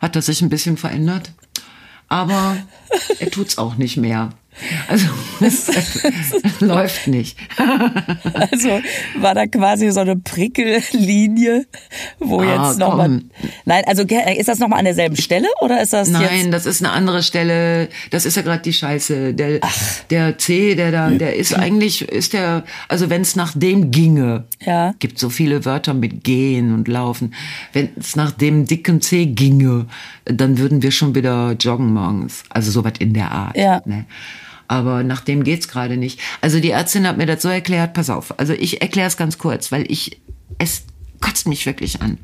[0.00, 1.32] hat er sich ein bisschen verändert.
[2.08, 2.56] Aber
[3.18, 4.30] er tut's auch nicht mehr.
[4.88, 5.06] Also
[5.40, 5.70] es,
[6.60, 7.36] läuft nicht.
[8.34, 8.80] Also
[9.18, 11.66] war da quasi so eine Prickellinie,
[12.18, 13.22] wo Ah, jetzt nochmal.
[13.64, 16.52] Nein, also ge- ist das nochmal an derselben Stelle oder ist das Nein, jetzt.
[16.52, 17.88] das ist eine andere Stelle.
[18.10, 19.34] Das ist ja gerade die Scheiße.
[19.34, 19.60] Der,
[20.10, 24.44] der C, der da, der ist eigentlich, ist der, also wenn es nach dem ginge,
[24.64, 24.94] Ja.
[24.98, 27.34] gibt so viele Wörter mit gehen und laufen.
[27.72, 29.86] Wenn es nach dem dicken C ginge,
[30.24, 32.42] dann würden wir schon wieder joggen morgens.
[32.50, 33.56] Also sowas in der Art.
[33.56, 33.80] Ja.
[33.84, 34.04] Ne?
[34.68, 36.20] Aber nach dem geht's gerade nicht.
[36.40, 38.38] Also die Ärztin hat mir das so erklärt, pass auf.
[38.38, 40.20] Also ich erkläre es ganz kurz, weil ich,
[40.58, 40.84] es
[41.20, 42.18] kotzt mich wirklich an,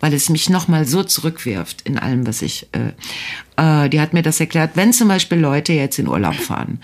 [0.00, 4.22] weil es mich nochmal so zurückwirft in allem, was ich, äh, äh, die hat mir
[4.22, 6.80] das erklärt, wenn zum Beispiel Leute jetzt in Urlaub fahren,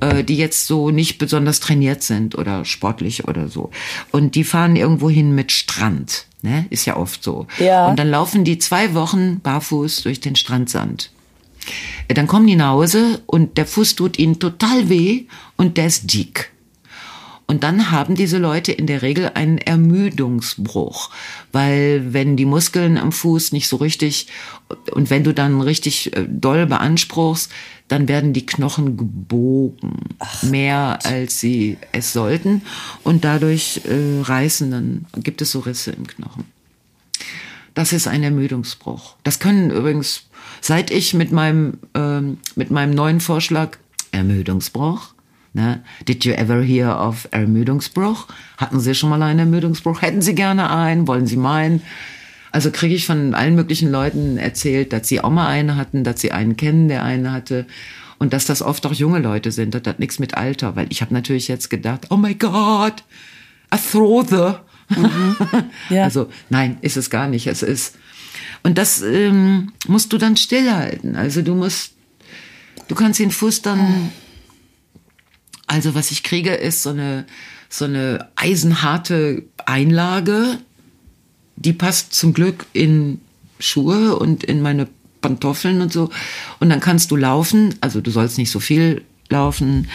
[0.00, 3.70] äh, die jetzt so nicht besonders trainiert sind oder sportlich oder so,
[4.10, 7.46] und die fahren irgendwo hin mit Strand, ne, ist ja oft so.
[7.58, 7.86] Ja.
[7.86, 11.10] Und dann laufen die zwei Wochen barfuß durch den Strandsand.
[12.08, 15.24] Dann kommen die nach Hause und der Fuß tut ihnen total weh
[15.56, 16.52] und der ist dick.
[17.46, 21.10] Und dann haben diese Leute in der Regel einen Ermüdungsbruch,
[21.52, 24.28] weil wenn die Muskeln am Fuß nicht so richtig
[24.92, 27.50] und wenn du dann richtig äh, doll beanspruchst,
[27.88, 31.12] dann werden die Knochen gebogen, Ach, mehr Gott.
[31.12, 32.62] als sie es sollten
[33.04, 36.44] und dadurch äh, reißen, dann gibt es so Risse im Knochen.
[37.74, 39.16] Das ist ein Ermüdungsbruch.
[39.24, 40.24] Das können übrigens,
[40.60, 43.78] seit ich mit meinem, ähm, mit meinem neuen Vorschlag
[44.10, 45.14] Ermüdungsbruch
[45.54, 45.82] Ne?
[46.08, 48.26] Did you ever hear of Ermüdungsbruch?
[48.56, 50.00] Hatten Sie schon mal einen Ermüdungsbruch?
[50.00, 51.06] Hätten Sie gerne einen?
[51.06, 51.82] Wollen Sie meinen?
[52.52, 56.20] Also kriege ich von allen möglichen Leuten erzählt, dass sie auch mal einen hatten, dass
[56.20, 57.66] sie einen kennen, der einen hatte.
[58.18, 59.74] Und dass das oft auch junge Leute sind.
[59.74, 60.76] Das hat nichts mit Alter.
[60.76, 63.02] Weil ich habe natürlich jetzt gedacht, oh my God,
[63.70, 64.60] Arthrose.
[64.96, 65.36] Mhm.
[65.90, 66.04] Ja.
[66.04, 67.46] Also nein, ist es gar nicht.
[67.46, 67.96] Es ist.
[68.62, 71.16] Und das ähm, musst du dann stillhalten.
[71.16, 71.92] Also du musst,
[72.88, 74.12] du kannst den Fuß dann
[75.72, 77.24] also was ich kriege, ist so eine,
[77.70, 80.58] so eine eisenharte Einlage.
[81.56, 83.22] Die passt zum Glück in
[83.58, 84.86] Schuhe und in meine
[85.22, 86.10] Pantoffeln und so.
[86.60, 87.74] Und dann kannst du laufen.
[87.80, 89.88] Also du sollst nicht so viel laufen.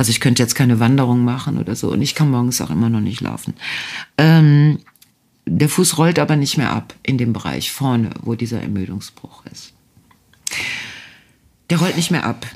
[0.00, 1.92] Also ich könnte jetzt keine Wanderung machen oder so.
[1.92, 3.52] Und ich kann morgens auch immer noch nicht laufen.
[4.16, 4.78] Ähm,
[5.44, 9.74] der Fuß rollt aber nicht mehr ab in dem Bereich vorne, wo dieser Ermüdungsbruch ist.
[11.68, 12.46] Der rollt nicht mehr ab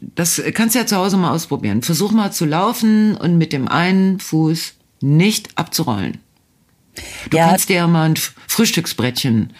[0.00, 1.82] das kannst du ja zu Hause mal ausprobieren.
[1.82, 6.18] Versuch mal zu laufen und mit dem einen Fuß nicht abzurollen.
[7.30, 7.48] Du ja.
[7.48, 8.16] kannst dir ja mal ein
[8.48, 9.52] Frühstücksbrettchen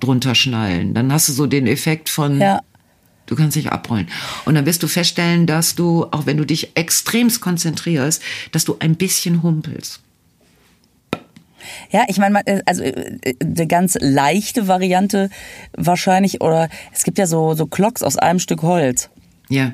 [0.00, 0.94] drunter schnallen.
[0.94, 2.60] Dann hast du so den Effekt von, ja.
[3.28, 4.08] Du kannst dich abrollen.
[4.44, 8.76] Und dann wirst du feststellen, dass du, auch wenn du dich extremst konzentrierst, dass du
[8.80, 10.00] ein bisschen humpelst.
[11.90, 15.30] Ja, ich meine, äh, also äh, eine ganz leichte Variante
[15.76, 19.10] wahrscheinlich, oder es gibt ja so, so Clocks aus einem Stück Holz.
[19.48, 19.72] Ja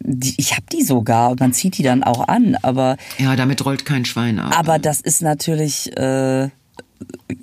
[0.00, 3.64] die, ich habe die sogar und man zieht die dann auch an, aber ja, damit
[3.64, 4.58] rollt kein Schwein ab.
[4.58, 6.48] Aber das ist natürlich äh,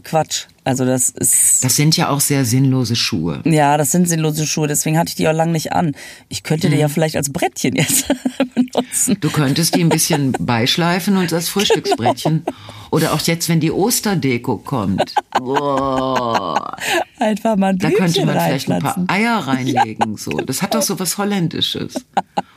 [0.04, 0.48] Quatsch.
[0.67, 1.63] Also das ist.
[1.63, 3.41] Das sind ja auch sehr sinnlose Schuhe.
[3.45, 4.67] Ja, das sind sinnlose Schuhe.
[4.67, 5.93] Deswegen hatte ich die auch lang nicht an.
[6.27, 6.73] Ich könnte hm.
[6.73, 8.06] die ja vielleicht als Brettchen jetzt
[8.53, 9.15] benutzen.
[9.21, 12.43] Du könntest die ein bisschen beischleifen und als Frühstücksbrettchen.
[12.58, 12.58] Genau.
[12.91, 15.13] Oder auch jetzt, wenn die Osterdeko kommt.
[15.38, 16.77] Boah.
[17.19, 20.12] Einfach mal ein Da könnte man vielleicht ein paar Eier reinlegen.
[20.12, 20.32] Ja, so.
[20.32, 22.06] Das hat doch so was Holländisches.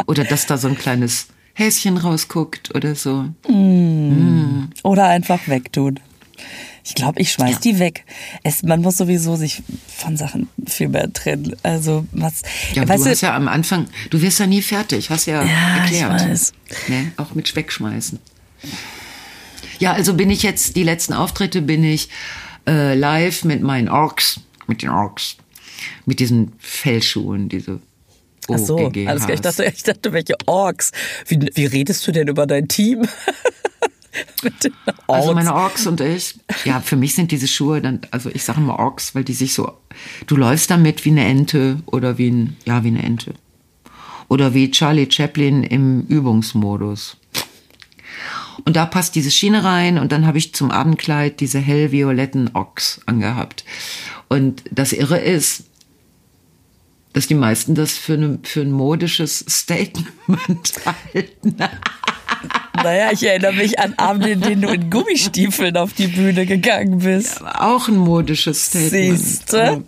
[0.06, 3.24] Oder dass da so ein kleines Häschen rausguckt oder so.
[3.48, 3.52] Mm.
[3.52, 4.70] Mm.
[4.84, 5.98] Oder einfach wegtun.
[6.90, 7.61] Ich glaube, ich schmeiß ja.
[7.61, 8.05] die weg.
[8.42, 11.55] Es, man muss sowieso sich von Sachen viel mehr trennen.
[11.62, 12.42] Also was.
[12.74, 15.76] Ja, weißt du hast ja am Anfang, du wirst ja nie fertig, hast ja, ja
[15.76, 16.20] erklärt.
[16.20, 16.53] Ich weiß.
[16.88, 17.12] Ne?
[17.16, 18.18] Auch mit Wegschmeißen.
[19.79, 22.09] Ja, also bin ich jetzt, die letzten Auftritte bin ich
[22.66, 25.37] äh, live mit meinen Orks, mit den Orks,
[26.07, 27.79] mit diesen Fellschuhen, diese
[28.53, 29.35] Ach so, alles klar.
[29.35, 30.90] Ich dachte, ich dachte, welche Orks?
[31.29, 33.07] Wie, wie redest du denn über dein Team?
[35.06, 36.38] also meine Orks und ich.
[36.64, 39.54] Ja, für mich sind diese Schuhe dann, also ich sage immer Orks, weil die sich
[39.54, 39.72] so,
[40.26, 43.34] du läufst damit wie eine Ente oder wie ein, ja, wie eine Ente.
[44.28, 47.16] Oder wie Charlie Chaplin im Übungsmodus.
[48.64, 53.00] Und da passt diese Schiene rein und dann habe ich zum Abendkleid diese hellvioletten Ochs
[53.06, 53.64] angehabt.
[54.28, 55.64] Und das Irre ist,
[57.12, 60.06] dass die meisten das für, eine, für ein modisches Statement
[61.14, 61.56] halten.
[62.74, 67.00] Naja, ich erinnere mich an Abende, in denen du in Gummistiefeln auf die Bühne gegangen
[67.00, 67.40] bist.
[67.40, 69.18] Ja, auch ein modisches Statement.
[69.18, 69.85] Siehste?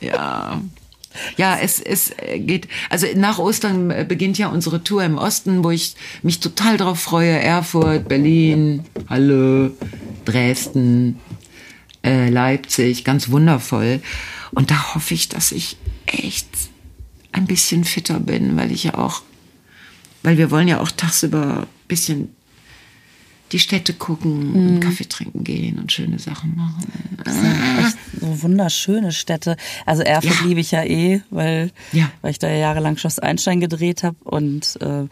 [0.00, 0.60] Ja.
[1.36, 5.96] Ja, es, es geht, also nach Ostern beginnt ja unsere Tour im Osten, wo ich
[6.22, 7.38] mich total drauf freue.
[7.40, 9.72] Erfurt, Berlin, Halle,
[10.24, 11.18] Dresden,
[12.04, 14.00] äh, Leipzig, ganz wundervoll.
[14.52, 16.48] Und da hoffe ich, dass ich echt
[17.32, 19.22] ein bisschen fitter bin, weil ich ja auch,
[20.22, 22.34] weil wir wollen ja auch tagsüber bisschen
[23.52, 24.68] die Städte gucken mhm.
[24.68, 26.84] und Kaffee trinken gehen und schöne Sachen machen.
[27.24, 29.56] Das sind echt so wunderschöne Städte.
[29.86, 30.46] Also Erfurt ja.
[30.46, 32.10] liebe ich ja eh, weil, ja.
[32.20, 35.06] weil ich da jahrelang Schloss Einstein gedreht habe und äh,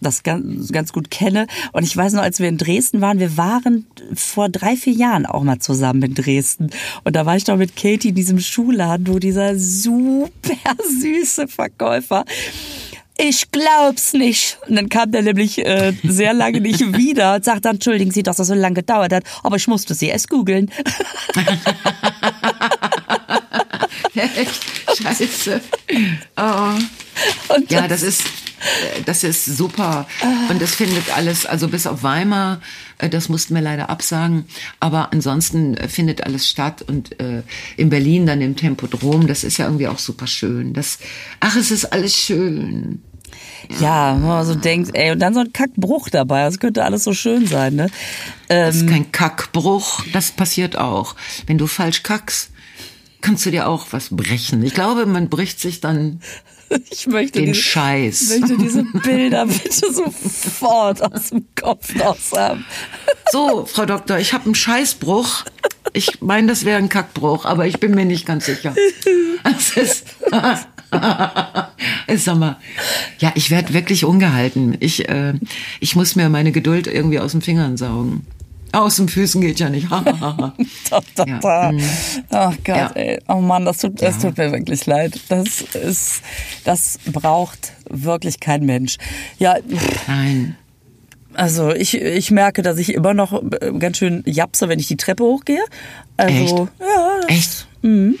[0.00, 1.46] das ganz, ganz gut kenne.
[1.72, 5.26] Und ich weiß noch, als wir in Dresden waren, wir waren vor drei, vier Jahren
[5.26, 6.70] auch mal zusammen in Dresden.
[7.04, 10.30] Und da war ich doch mit Katie in diesem Schuhladen, wo dieser super
[11.00, 12.24] süße Verkäufer
[13.18, 14.58] ich glaub's nicht.
[14.68, 18.22] Und dann kam der nämlich äh, sehr lange nicht wieder und sagte dann, entschuldigen Sie,
[18.22, 20.70] dass das so lange gedauert hat, aber ich musste Sie erst googeln.
[25.02, 25.60] Scheiße.
[26.38, 27.54] Oh.
[27.54, 28.24] Und ja, das ist,
[29.06, 30.06] das ist super.
[30.50, 32.60] Und das findet alles, also bis auf Weimar,
[32.98, 34.44] äh, das mussten wir leider absagen.
[34.80, 36.82] Aber ansonsten äh, findet alles statt.
[36.82, 37.42] Und äh,
[37.76, 40.74] in Berlin dann im Tempodrom, das ist ja irgendwie auch super schön.
[40.74, 40.98] Das,
[41.40, 43.02] ach, es ist alles schön.
[43.80, 46.44] Ja, wenn man so denkt, ey, und dann so ein Kackbruch dabei.
[46.44, 47.90] Das könnte alles so schön sein, ne?
[48.48, 51.16] Ähm, das ist ähm, kein Kackbruch, das passiert auch.
[51.46, 52.50] Wenn du falsch kackst,
[53.26, 54.62] kannst du dir auch was brechen.
[54.62, 56.20] Ich glaube, man bricht sich dann
[56.90, 58.22] ich möchte den diese, Scheiß.
[58.22, 62.64] Ich möchte diese Bilder bitte sofort aus dem Kopf raus haben.
[63.32, 65.44] So, Frau Doktor, ich habe einen Scheißbruch.
[65.92, 68.76] Ich meine, das wäre ein Kackbruch, aber ich bin mir nicht ganz sicher.
[69.42, 72.58] Das ist, sag mal,
[73.18, 74.76] ja, ich werde wirklich ungehalten.
[74.78, 75.34] Ich, äh,
[75.80, 78.24] ich muss mir meine Geduld irgendwie aus den Fingern saugen.
[78.72, 79.90] Aus den Füßen geht ja nicht.
[79.90, 80.54] da,
[81.14, 81.72] da, da.
[81.72, 81.82] Mhm.
[82.30, 82.90] Ach Gott, ja.
[82.94, 83.18] ey.
[83.28, 85.18] Oh Mann, das tut, das tut mir wirklich leid.
[85.28, 86.22] Das ist,
[86.64, 88.96] das braucht wirklich kein Mensch.
[89.38, 89.56] Ja.
[90.06, 90.56] Nein.
[91.34, 94.96] Also ich, ich merke, dass ich immer noch äh, ganz schön japse, wenn ich die
[94.96, 95.62] Treppe hochgehe.
[96.16, 96.80] Also, Echt?
[96.80, 97.20] Ja.
[97.28, 97.68] Echt?
[97.82, 98.18] Mhm.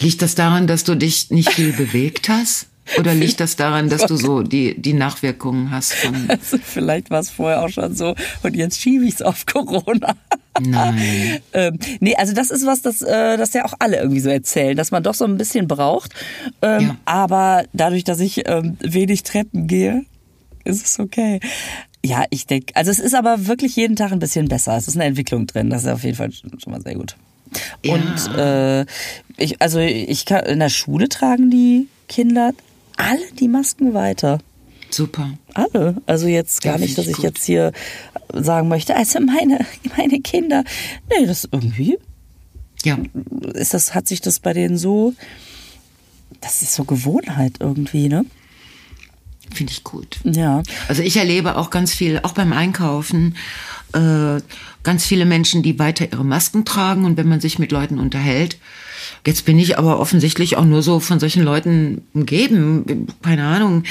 [0.00, 2.67] Liegt das daran, dass du dich nicht viel bewegt hast?
[2.98, 6.14] Oder liegt das daran, dass du so die, die Nachwirkungen hast von.
[6.28, 10.14] Also vielleicht war es vorher auch schon so und jetzt schiebe ich es auf Corona.
[10.60, 11.40] Nein.
[11.52, 14.76] ähm, nee, also das ist was, das, äh, das ja auch alle irgendwie so erzählen,
[14.76, 16.14] dass man doch so ein bisschen braucht.
[16.62, 16.96] Ähm, ja.
[17.04, 20.04] Aber dadurch, dass ich ähm, wenig Treppen gehe,
[20.64, 21.40] ist es okay.
[22.04, 24.76] Ja, ich denke, also es ist aber wirklich jeden Tag ein bisschen besser.
[24.76, 25.70] Es ist eine Entwicklung drin.
[25.70, 27.16] Das ist auf jeden Fall schon mal sehr gut.
[27.84, 27.94] Ja.
[27.94, 28.86] Und äh,
[29.36, 32.52] ich, also ich kann, in der Schule tragen die Kinder
[32.98, 34.40] alle die Masken weiter.
[34.90, 35.34] Super.
[35.54, 35.96] Alle.
[36.06, 37.24] Also jetzt gar ja, nicht, dass ich gut.
[37.24, 37.72] jetzt hier
[38.32, 39.64] sagen möchte, also meine,
[39.96, 40.64] meine Kinder.
[41.08, 41.98] Nee, das irgendwie.
[42.84, 42.98] Ja.
[43.54, 45.14] Ist das, hat sich das bei denen so,
[46.40, 48.24] das ist so Gewohnheit irgendwie, ne?
[49.52, 50.18] Finde ich gut.
[50.24, 50.62] Ja.
[50.88, 53.36] Also ich erlebe auch ganz viel, auch beim Einkaufen,
[53.94, 54.40] äh,
[54.82, 58.58] ganz viele Menschen, die weiter ihre Masken tragen und wenn man sich mit Leuten unterhält,
[59.26, 63.06] Jetzt bin ich aber offensichtlich auch nur so von solchen Leuten umgeben.
[63.22, 63.84] Keine Ahnung.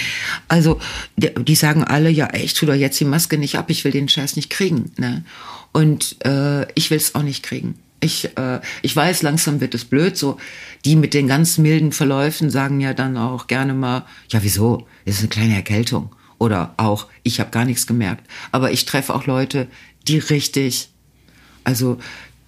[0.47, 0.79] Also,
[1.15, 4.09] die, sagen alle, ja, ich tu doch jetzt die Maske nicht ab, ich will den
[4.09, 4.91] Scheiß nicht kriegen.
[4.97, 5.23] Ne?
[5.71, 7.75] Und äh, ich will es auch nicht kriegen.
[7.99, 10.17] Ich, äh, ich weiß, langsam wird es blöd.
[10.17, 10.37] So,
[10.85, 14.87] die mit den ganz milden Verläufen sagen ja dann auch gerne mal, ja, wieso?
[15.05, 16.11] Das ist eine kleine Erkältung.
[16.39, 18.29] Oder auch, ich habe gar nichts gemerkt.
[18.51, 19.67] Aber ich treffe auch Leute,
[20.07, 20.89] die richtig,
[21.63, 21.97] also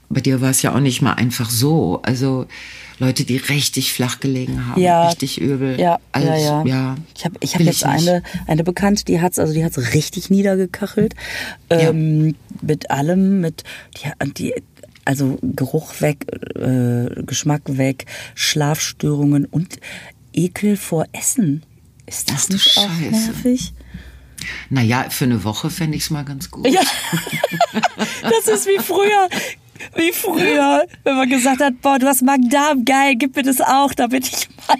[0.10, 2.00] bei dir war es ja auch nicht mal einfach so.
[2.04, 2.48] Also
[2.98, 5.80] Leute, die richtig flach gelegen haben, ja, richtig übel.
[5.80, 6.65] Ja, Alles, ja, ja.
[6.65, 6.95] ja.
[7.15, 10.30] Ich habe ich hab jetzt ich eine, eine Bekannte, die hat's also die hat's richtig
[10.30, 11.15] niedergekachelt.
[11.69, 12.36] Ähm.
[12.62, 13.63] Mit allem, mit
[13.95, 14.54] die, die
[15.06, 19.80] also Geruch weg, äh, Geschmack weg, Schlafstörungen und
[20.34, 21.63] Ekel vor Essen.
[22.06, 23.74] Ist das Ach, nicht auch nervig?
[24.69, 26.67] Naja, für eine Woche fände ich es mal ganz gut.
[26.67, 26.82] Ja.
[28.22, 29.30] das ist wie früher.
[29.96, 33.94] Wie früher, wenn man gesagt hat, boah, du hast Magen-Darm, geil, gib mir das auch,
[33.94, 34.78] damit ich mal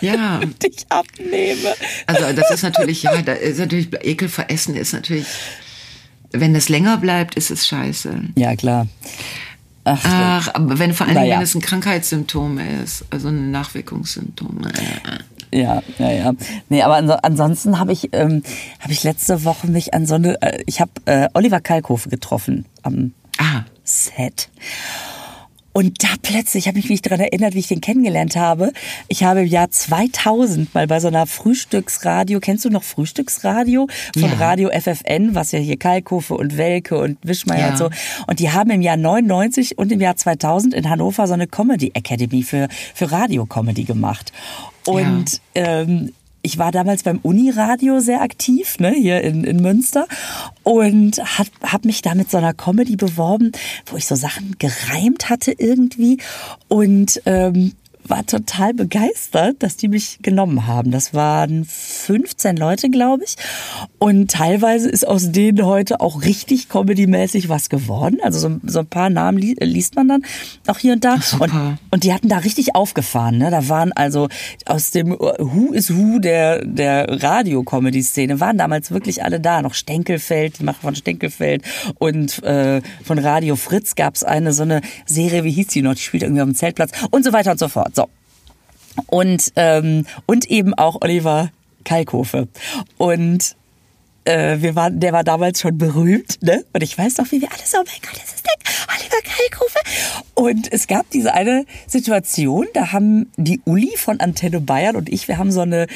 [0.00, 0.40] ja.
[0.62, 1.74] dich abnehme.
[2.06, 5.26] Also das ist natürlich, ja, da ist natürlich, Ekel vor Essen ist natürlich,
[6.32, 8.14] wenn das länger bleibt, ist es scheiße.
[8.36, 8.86] Ja, klar.
[9.84, 11.36] Ach, Ach aber wenn vor allem, naja.
[11.36, 14.60] wenn es ein Krankheitssymptom ist, also ein Nachwirkungssymptom.
[15.52, 16.32] Ja, ja, ja.
[16.68, 18.42] Nee, aber ansonsten habe ich, ähm,
[18.78, 22.66] hab ich letzte Woche mich an so eine, äh, ich habe äh, Oliver Kalkofe getroffen
[22.82, 23.64] am ah.
[23.90, 24.48] Set.
[25.72, 28.72] Und da plötzlich, ich habe mich nicht daran erinnert, wie ich den kennengelernt habe.
[29.06, 33.86] Ich habe im Jahr 2000 mal bei so einer Frühstücksradio, kennst du noch Frühstücksradio
[34.18, 34.36] von ja.
[34.36, 37.70] Radio FFN, was ja hier Kalkofe und Welke und Wischmeier ja.
[37.70, 37.90] und so.
[38.26, 41.92] Und die haben im Jahr 99 und im Jahr 2000 in Hannover so eine Comedy
[41.94, 44.32] Academy für, für Radio-Comedy gemacht.
[44.86, 45.82] Und ja.
[45.82, 50.06] ähm, ich war damals beim Uniradio sehr aktiv, ne, hier in, in Münster
[50.62, 53.52] und hab, hab mich da mit so einer Comedy beworben,
[53.86, 56.18] wo ich so Sachen gereimt hatte irgendwie
[56.68, 57.72] und ähm,
[58.10, 60.90] war total begeistert, dass die mich genommen haben.
[60.90, 63.36] Das waren 15 Leute, glaube ich.
[63.98, 68.18] Und teilweise ist aus denen heute auch richtig comedy-mäßig was geworden.
[68.22, 70.22] Also so, so ein paar Namen li liest man dann
[70.66, 71.18] auch hier und da.
[71.38, 71.52] Und,
[71.90, 73.38] und, die hatten da richtig aufgefahren.
[73.38, 73.50] Ne?
[73.50, 74.28] Da waren also
[74.66, 79.62] aus dem Who is Who der, der Radio-Comedy-Szene, waren damals wirklich alle da.
[79.62, 81.62] Noch Stenkelfeld, die Macher von Stenkelfeld.
[81.98, 85.94] Und äh, von Radio Fritz gab es eine so eine Serie, wie hieß die noch?
[85.94, 87.94] Die spielt irgendwie auf dem Zeltplatz und so weiter und so fort.
[89.06, 91.50] Und, ähm, und eben auch Oliver
[91.84, 92.48] Kalkofe.
[92.98, 93.56] Und
[94.24, 96.64] äh, wir waren, der war damals schon berühmt, ne?
[96.72, 98.54] Und ich weiß noch, wie wir alle so, oh mein Gott, das ist der
[98.94, 99.78] Oliver Kalkofe.
[100.34, 105.28] Und es gab diese eine Situation, da haben die Uli von Antenne Bayern und ich,
[105.28, 105.86] wir haben so eine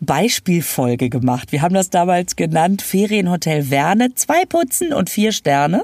[0.00, 1.52] Beispielfolge gemacht.
[1.52, 5.82] Wir haben das damals genannt Ferienhotel Werne, zwei Putzen und vier Sterne.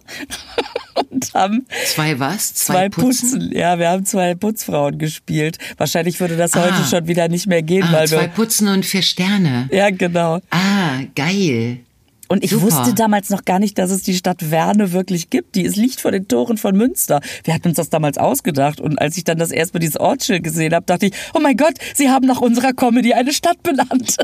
[1.11, 2.55] und haben zwei was?
[2.55, 3.31] Zwei, zwei putzen?
[3.31, 3.53] putzen?
[3.53, 5.59] Ja, wir haben zwei Putzfrauen gespielt.
[5.77, 6.65] Wahrscheinlich würde das ah.
[6.65, 9.69] heute schon wieder nicht mehr gehen, ah, weil zwei Putzen und vier Sterne.
[9.73, 10.41] Ja, genau.
[10.51, 11.81] Ah, geil.
[12.29, 12.65] Und ich Super.
[12.65, 15.55] wusste damals noch gar nicht, dass es die Stadt Werne wirklich gibt.
[15.55, 17.21] Die ist liegt vor den Toren von Münster.
[17.45, 18.81] Wir hatten uns das damals ausgedacht.
[18.81, 21.57] Und als ich dann das erste Mal dieses Ortsschild gesehen habe, dachte ich, oh mein
[21.57, 24.17] Gott, sie haben nach unserer Comedy eine Stadt benannt.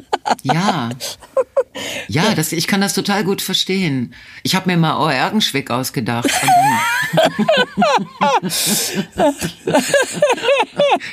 [0.43, 0.91] Ja.
[2.09, 4.13] Ja, das, ich kann das total gut verstehen.
[4.43, 6.29] Ich habe mir mal Ohr Ergenschwick ausgedacht.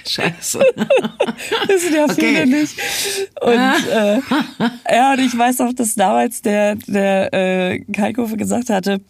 [0.07, 0.59] Scheiße.
[1.67, 2.15] Das sind ja okay.
[2.15, 2.73] viele nicht.
[3.41, 3.53] Und
[3.91, 4.19] äh,
[4.91, 9.01] ja, und ich weiß auch, dass damals der der äh, Kalkofe gesagt hatte,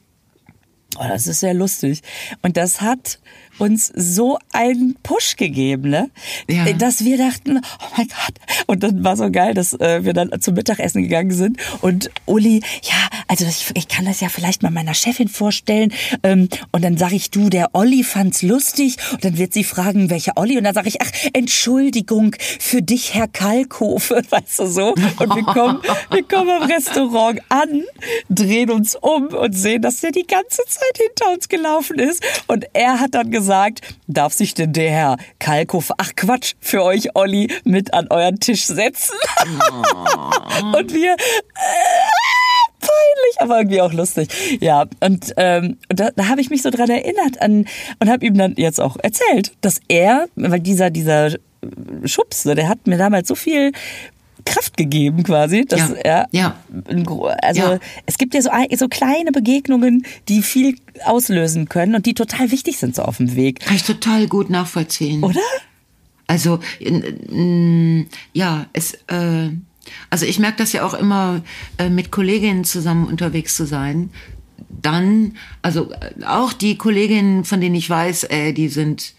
[0.98, 2.02] oh, das ist sehr lustig.
[2.42, 3.20] Und das hat
[3.60, 6.10] uns so einen Push gegeben, ne?
[6.50, 6.72] Ja.
[6.74, 8.36] Dass wir dachten, oh mein Gott.
[8.68, 12.62] Und dann war so geil, dass äh, wir dann zum Mittagessen gegangen sind und Uli,
[12.84, 15.94] ja, also ich, ich kann das ja vielleicht mal meiner Chefin vorstellen.
[16.24, 18.98] Ähm, und dann sage ich, du, der Olli fand's lustig.
[19.12, 20.58] Und dann wird sie fragen, welcher Olli?
[20.58, 24.90] Und dann sage ich, ach, Entschuldigung für dich, Herr Kalkofe, weißt du so.
[24.94, 27.84] Und wir kommen, wir kommen am Restaurant an,
[28.30, 32.24] drehen uns um und sehen, dass der die ganze Zeit hinter uns gelaufen ist.
[32.48, 37.16] Und er hat dann gesagt, darf sich denn der Herr Kalkow, ach Quatsch, für euch,
[37.16, 39.16] Olli, mit an euren Tisch setzen?
[39.72, 40.78] Oh.
[40.78, 41.18] und wir, äh,
[42.88, 44.30] peinlich, aber irgendwie auch lustig.
[44.62, 47.66] Ja, und ähm, da, da habe ich mich so dran erinnert an
[48.00, 51.32] und habe ihm dann jetzt auch erzählt, dass er, weil dieser dieser
[52.06, 53.72] Schubs, der hat mir damals so viel
[54.46, 55.96] Kraft gegeben quasi, dass ja.
[55.96, 56.56] er ja.
[57.42, 57.80] also ja.
[58.06, 62.78] es gibt ja so so kleine Begegnungen, die viel auslösen können und die total wichtig
[62.78, 63.62] sind so auf dem Weg.
[63.62, 65.24] Kann ich total gut nachvollziehen.
[65.24, 65.42] Oder?
[66.28, 66.60] Also
[68.34, 69.50] ja, es äh,
[70.10, 71.42] also ich merke das ja auch immer
[71.78, 74.10] äh, mit Kolleginnen zusammen unterwegs zu sein.
[74.70, 79.14] Dann, also äh, auch die Kolleginnen, von denen ich weiß, äh, die sind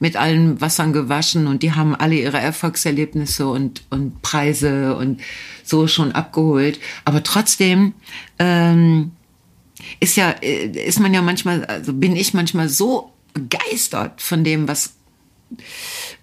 [0.00, 5.20] mit allen Wassern gewaschen und die haben alle ihre Erfolgserlebnisse und, und Preise und
[5.62, 6.78] so schon abgeholt.
[7.04, 7.94] Aber trotzdem
[8.38, 9.12] ähm,
[10.00, 14.68] ist ja, äh, ist man ja manchmal, also bin ich manchmal so begeistert von dem,
[14.68, 14.94] was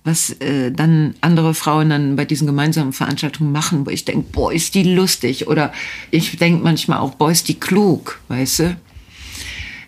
[0.03, 4.51] was äh, dann andere Frauen dann bei diesen gemeinsamen Veranstaltungen machen, wo ich denke, boah,
[4.51, 5.47] ist die lustig.
[5.47, 5.71] Oder
[6.09, 8.77] ich denke manchmal auch, boah, ist die klug, weißt du?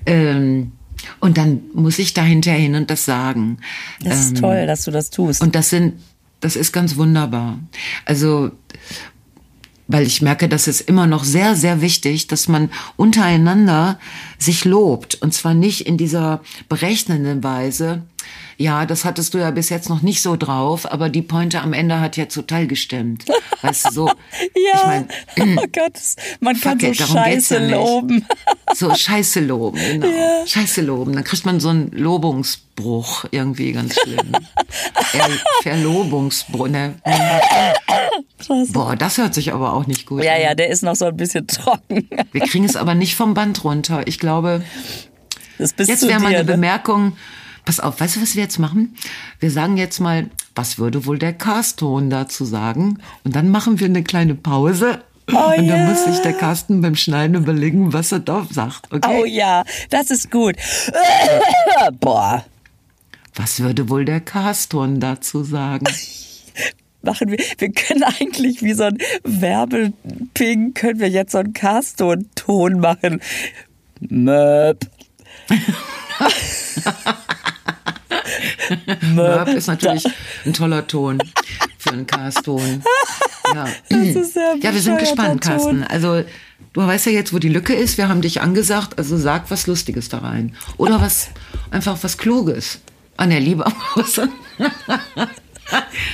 [0.05, 0.71] Ähm,
[1.19, 3.57] und dann muss ich dahinter hin und das sagen.
[4.01, 5.41] Das ist ähm, toll, dass du das tust.
[5.41, 5.93] Und das sind,
[6.39, 7.59] das ist ganz wunderbar.
[8.05, 8.51] Also,
[9.87, 13.99] weil ich merke, das ist immer noch sehr, sehr wichtig, dass man untereinander
[14.37, 15.15] sich lobt.
[15.15, 18.03] Und zwar nicht in dieser berechnenden Weise,
[18.57, 21.73] ja, das hattest du ja bis jetzt noch nicht so drauf, aber die Pointe am
[21.73, 23.25] Ende hat ja total gestimmt.
[23.61, 24.07] Weißt du, so.
[24.39, 24.93] ja,
[25.35, 25.99] ich mein, oh Gott,
[26.39, 28.25] man kann so it, Scheiße ja loben.
[28.73, 30.07] so Scheiße loben, genau.
[30.07, 30.45] Ja.
[30.45, 31.13] Scheiße loben.
[31.13, 34.31] Dann kriegt man so einen Lobungsbruch irgendwie ganz schlimm.
[35.11, 35.29] Ver
[35.61, 36.95] Verlobungsbruch, ne?
[38.71, 40.41] Boah, das hört sich aber auch nicht gut Ja, an.
[40.41, 42.07] ja, der ist noch so ein bisschen trocken.
[42.31, 44.03] Wir kriegen es aber nicht vom Band runter.
[44.05, 44.63] Ich glaube,
[45.57, 46.45] jetzt wäre mal eine ne?
[46.45, 47.13] Bemerkung
[47.65, 48.95] Pass auf, weißt du, was wir jetzt machen?
[49.39, 52.99] Wir sagen jetzt mal, was würde wohl der Carsten dazu sagen?
[53.23, 55.03] Und dann machen wir eine kleine Pause.
[55.31, 55.89] Oh und dann ja.
[55.89, 58.91] muss sich der Carsten beim Schneiden überlegen, was er da sagt.
[58.91, 59.21] Okay?
[59.21, 60.55] Oh ja, das ist gut.
[62.01, 62.43] Boah.
[63.35, 65.85] Was würde wohl der Carsten dazu sagen?
[67.03, 72.79] machen wir, wir können eigentlich wie so ein Werbeping, können wir jetzt so einen Carston-Ton
[72.79, 73.21] machen.
[73.99, 74.85] Möp.
[79.13, 80.05] Möb ist natürlich
[80.45, 81.19] ein toller Ton
[81.77, 82.83] für einen Cast-Ton.
[83.53, 83.67] Ja.
[83.89, 85.83] ja, wir sind gespannt, Carsten.
[85.83, 86.23] Also
[86.71, 87.97] du weißt ja jetzt, wo die Lücke ist.
[87.97, 90.55] Wir haben dich angesagt, also sag was Lustiges da rein.
[90.77, 91.27] Oder was,
[91.69, 92.79] einfach was Kluges.
[93.17, 93.65] An der Liebe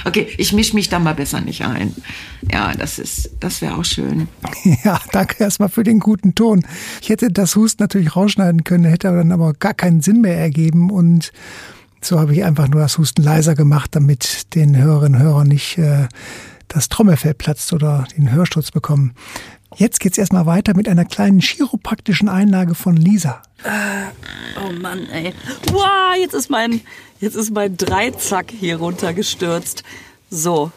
[0.06, 1.94] Okay, ich mische mich da mal besser nicht ein.
[2.52, 4.28] Ja, das ist, das wäre auch schön.
[4.84, 6.66] Ja, danke erstmal für den guten Ton.
[7.02, 10.92] Ich hätte das Husten natürlich rausschneiden können, hätte dann aber gar keinen Sinn mehr ergeben
[10.92, 11.32] und
[12.02, 15.78] so habe ich einfach nur das Husten leiser gemacht, damit den Hörerinnen und Hörern nicht
[15.78, 16.08] äh,
[16.68, 19.14] das Trommelfell platzt oder den Hörsturz bekommen.
[19.76, 23.42] Jetzt geht's erstmal weiter mit einer kleinen chiropraktischen Einlage von Lisa.
[23.64, 23.70] Äh,
[24.66, 25.34] oh Mann, ey.
[25.72, 26.82] Wow, jetzt ist mein,
[27.20, 29.84] jetzt ist mein Dreizack hier runtergestürzt.
[30.30, 30.72] So.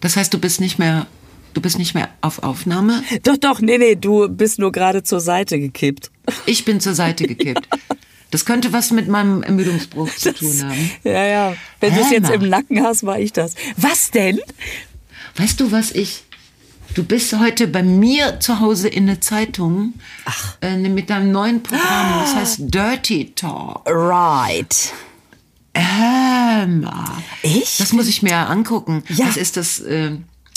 [0.00, 1.06] Das heißt, du bist nicht mehr,
[1.54, 3.02] du bist nicht mehr auf Aufnahme?
[3.22, 6.10] Doch, doch, nee, nee, du bist nur gerade zur Seite gekippt.
[6.46, 7.68] Ich bin zur Seite gekippt.
[8.32, 10.90] Das könnte was mit meinem Ermüdungsbruch zu tun haben.
[11.04, 11.54] Ja, ja.
[11.80, 13.54] Wenn du es jetzt im Nacken hast, war ich das.
[13.76, 14.40] Was denn?
[15.36, 16.24] Weißt du, was ich.
[16.94, 19.94] Du bist heute bei mir zu Hause in der Zeitung
[20.62, 22.20] äh, mit deinem neuen Programm.
[22.20, 23.82] Das heißt Dirty Talk.
[23.86, 24.92] Right.
[25.74, 27.22] Mal.
[27.42, 27.76] Ich?
[27.78, 29.04] Das muss ich mir angucken.
[29.08, 29.26] Ja.
[29.26, 29.80] Was ist das?
[29.80, 30.12] Äh,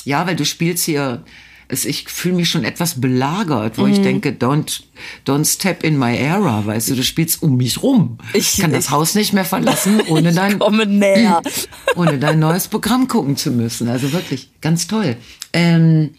[0.05, 1.25] ja, weil du spielst hier.
[1.67, 4.03] Es, ich fühle mich schon etwas belagert, wo ich Mhm.
[4.03, 4.81] denke, don't,
[5.25, 8.19] don't step in my era, weißt du, du spielst um mich rum.
[8.33, 13.07] Ich- Ich kann das ich- Haus nicht mehr verlassen, ohne dein, ohne dein neues Programm
[13.07, 13.87] gucken zu müssen.
[13.89, 15.15] Also wirklich, ganz toll.
[15.53, 16.11] Ähm,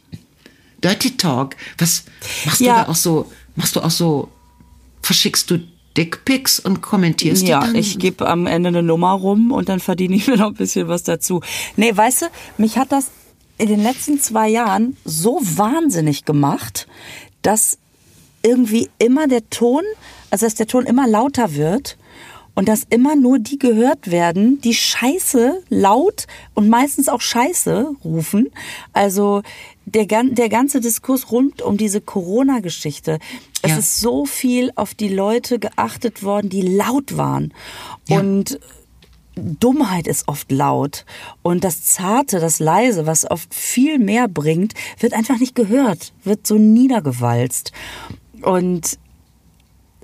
[0.82, 2.05] Dirty Talk, was
[2.44, 2.80] machst Ja.
[2.80, 4.28] du da auch so, machst du auch so,
[5.03, 5.61] verschickst du
[5.97, 7.74] Dickpics und kommentierst die Ja, dann?
[7.74, 10.88] ich gebe am Ende eine Nummer rum und dann verdiene ich mir noch ein bisschen
[10.88, 11.40] was dazu.
[11.76, 12.26] Nee, weißt du,
[12.59, 13.07] mich hat das
[13.59, 16.86] in den letzten zwei Jahren so wahnsinnig gemacht,
[17.42, 17.78] dass
[18.42, 19.82] irgendwie immer der Ton,
[20.30, 21.96] also dass der Ton immer lauter wird
[22.54, 28.50] und dass immer nur die gehört werden, die Scheiße laut und meistens auch Scheiße rufen.
[28.92, 29.42] Also
[29.84, 33.18] der, der ganze Diskurs rund um diese Corona-Geschichte.
[33.62, 33.78] Es Ja.
[33.78, 37.52] ist so viel auf die Leute geachtet worden, die laut waren.
[38.09, 38.20] Ja.
[38.20, 38.59] Und
[39.37, 41.05] Dummheit ist oft laut
[41.43, 46.47] und das Zarte, das Leise, was oft viel mehr bringt, wird einfach nicht gehört, wird
[46.47, 47.72] so niedergewalzt.
[48.43, 48.99] Und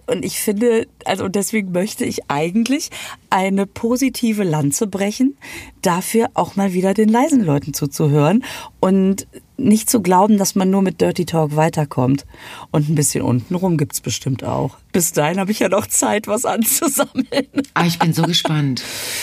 [0.07, 2.91] und ich finde, also deswegen möchte ich eigentlich
[3.31, 5.37] eine positive Lanze brechen,
[5.81, 8.45] dafür auch mal wieder den leisen Leuten zuzuhören
[8.81, 9.29] und
[9.63, 12.25] nicht zu glauben, dass man nur mit Dirty Talk weiterkommt.
[12.71, 14.77] Und ein bisschen untenrum gibt's bestimmt auch.
[14.93, 17.47] Bis dahin habe ich ja noch Zeit, was anzusammeln.
[17.75, 18.83] Ah, ich bin so gespannt.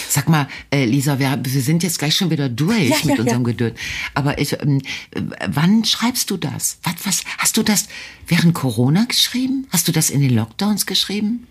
[0.10, 3.24] Sag mal, äh, Lisa, wir, wir sind jetzt gleich schon wieder durch Ja, mit ja,
[3.24, 3.52] unserem ja.
[3.52, 3.76] Geduld.
[4.16, 4.82] Aber ich, ähm,
[5.12, 6.80] äh, wann schreibst du das?
[6.84, 7.88] Was, was, hast du das
[8.28, 9.68] während Corona geschrieben?
[9.72, 11.48] Hast du das in den Lockdowns geschrieben?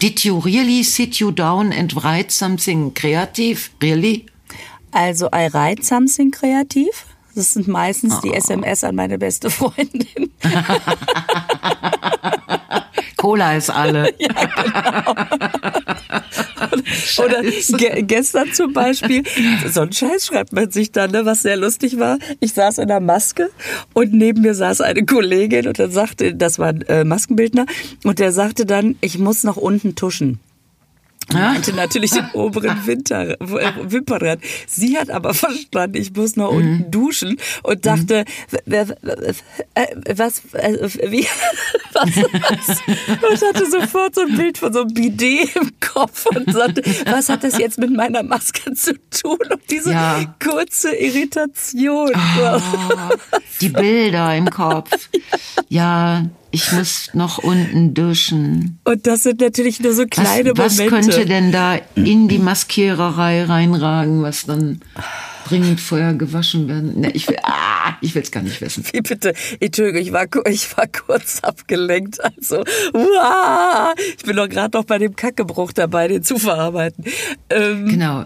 [0.00, 3.70] Did you really sit you down and write something creative?
[3.80, 4.26] Really?
[4.90, 7.06] Also I write something kreativ.
[7.34, 10.30] Das sind meistens die SMS an meine beste Freundin.
[13.16, 14.14] Cola ist alle.
[17.18, 19.22] Oder ge gestern zum Beispiel,
[19.66, 22.18] so ein Scheiß schreibt man sich dann, ne, was sehr lustig war.
[22.40, 23.50] Ich saß in der Maske
[23.94, 27.64] und neben mir saß eine Kollegin und dann sagte, das war ein äh, Maskenbildner,
[28.04, 30.40] und der sagte dann, ich muss nach unten tuschen.
[31.32, 34.42] Und meinte natürlich den oberen Winter, Wimpernrand.
[34.66, 38.76] Sie hat aber verstanden, ich muss nach unten duschen und dachte, w-
[39.74, 41.26] äh, was, äh, wie,
[41.94, 42.82] was, was?
[42.86, 47.28] Und hatte sofort so ein Bild von so einem Bidet im Kopf und sagte, was
[47.28, 49.38] hat das jetzt mit meiner Maske zu tun?
[49.50, 50.34] Und diese Ja.
[50.42, 52.12] kurze Irritation.
[52.14, 52.60] Oh,
[53.60, 54.90] die Bilder im Kopf.
[55.68, 58.78] Ja, ich muss noch unten duschen.
[58.84, 60.94] Und das sind natürlich nur so Was, kleine was Momente.
[60.94, 64.80] könnte denn da in die Maskiererei reinragen, was dann
[65.48, 67.00] dringend vorher gewaschen werden?
[67.00, 68.84] Ne, ich will, ah, ich will's gar nicht wissen.
[68.92, 69.34] Wie bitte?
[69.60, 72.18] Entschuldigung, ich war, ich war kurz abgelenkt.
[72.24, 77.04] Also, uah, ich bin doch gerade noch bei dem Kackebruch dabei, den zu verarbeiten.
[77.50, 78.24] Ähm, Genau,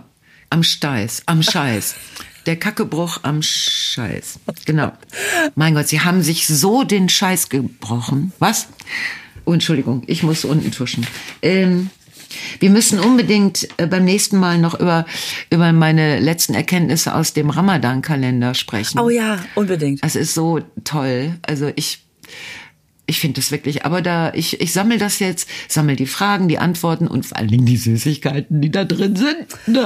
[0.51, 1.95] am Steiß, am Scheiß.
[2.49, 4.39] Der Kackebruch am Scheiß.
[4.65, 4.91] Genau.
[5.55, 8.33] Mein Gott, sie haben sich so den Scheiß gebrochen.
[8.39, 8.69] Was?
[9.45, 11.07] Oh, Entschuldigung, ich muss unten tuschen.
[11.43, 11.91] Ähm,
[12.59, 15.05] wir müssen unbedingt äh, beim nächsten Mal noch über,
[15.51, 18.99] über meine letzten Erkenntnisse aus dem Ramadan-Kalender sprechen.
[18.99, 20.01] oh ja, unbedingt.
[20.03, 21.35] Es ist so toll.
[21.43, 22.03] Also ich,
[23.05, 26.59] ich finde das wirklich, aber da, ich, ich sammle das jetzt, sammle die Fragen, die
[26.59, 29.77] Antworten und vor allen Dingen die Süßigkeiten, die da drin sind.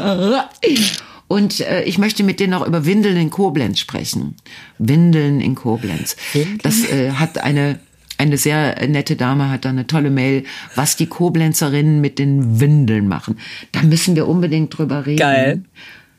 [1.32, 4.34] Und äh, ich möchte mit dir noch über Windeln in Koblenz sprechen.
[4.76, 6.14] Windeln in Koblenz.
[6.62, 7.78] Das äh, hat eine
[8.18, 13.08] eine sehr nette Dame hat da eine tolle Mail, was die Koblenzerinnen mit den Windeln
[13.08, 13.38] machen.
[13.72, 15.20] Da müssen wir unbedingt drüber reden.
[15.20, 15.62] Geil.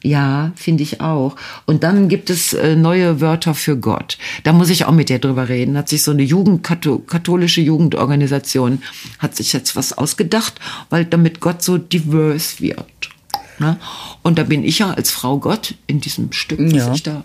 [0.02, 1.36] Ja, finde ich auch.
[1.68, 4.18] Und dann gibt es äh, neue Wörter für Gott.
[4.44, 5.78] Da muss ich auch mit dir drüber reden.
[5.78, 8.82] Hat sich so eine Jugend, katholische Jugendorganisation,
[9.20, 10.56] hat sich jetzt was ausgedacht,
[10.90, 13.13] weil damit Gott so divers wird.
[13.60, 13.78] Ne?
[14.22, 16.94] Und da bin ich ja als Frau Gott in diesem Stück, was Ja.
[16.94, 17.24] ich da,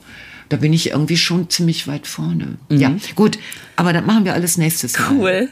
[0.49, 2.59] da bin ich irgendwie schon ziemlich weit vorne.
[2.70, 3.39] Ja, gut.
[3.76, 5.12] Aber das machen wir alles nächstes Mal.
[5.12, 5.49] Cool.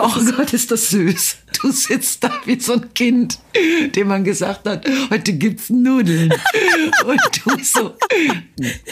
[0.00, 1.36] Oh Gott, ist das süß.
[1.62, 3.38] Du sitzt da wie so ein Kind,
[3.96, 6.30] dem man gesagt hat, heute gibt's Nudeln.
[7.06, 7.94] Und du so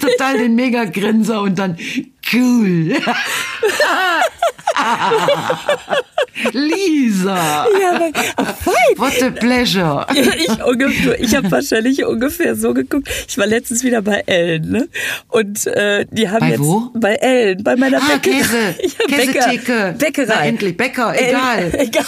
[0.00, 1.76] total den Mega-Grinser und dann
[2.32, 2.96] cool.
[6.52, 8.12] Lisa, Ja, aber,
[8.54, 8.74] fein.
[8.98, 10.06] what a pleasure.
[10.38, 13.08] Ich, ungefähr, ich habe wahrscheinlich ungefähr so geguckt.
[13.28, 14.88] Ich war letztens wieder bei Ellen, ne?
[15.28, 16.90] Und äh, die haben Bei jetzt wo?
[16.94, 18.38] bei Ellen, bei meiner Ah, Bäckerei.
[18.38, 19.94] Käse, Ja, Bäcker- Käsetheke.
[19.98, 20.34] Bäckerei.
[20.34, 22.04] Na, endlich, Bäcker, Ellen- egal.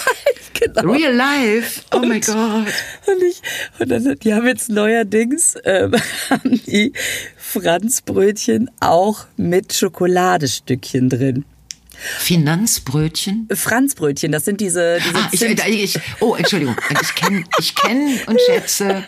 [0.60, 0.92] Genau.
[0.92, 1.82] Real life?
[1.94, 2.66] Oh mein Gott.
[3.06, 3.40] Und, ich,
[3.78, 5.94] und dann, die haben jetzt neuerdings, ähm,
[6.30, 6.92] haben die
[7.36, 11.44] Franzbrötchen auch mit Schokoladestückchen drin.
[12.18, 13.48] Finanzbrötchen?
[13.52, 16.76] Franzbrötchen, das sind diese, diese Ah, ich, Zimt- ich, oh, Entschuldigung.
[17.02, 19.04] Ich kenne ich kenn und schätze.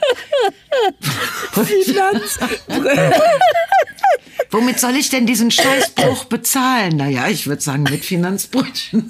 [1.52, 3.12] Finanzbrötchen.
[4.52, 6.96] Womit soll ich denn diesen Scheißbruch bezahlen?
[6.96, 9.08] Naja, ich würde sagen mit Finanzbrötchen.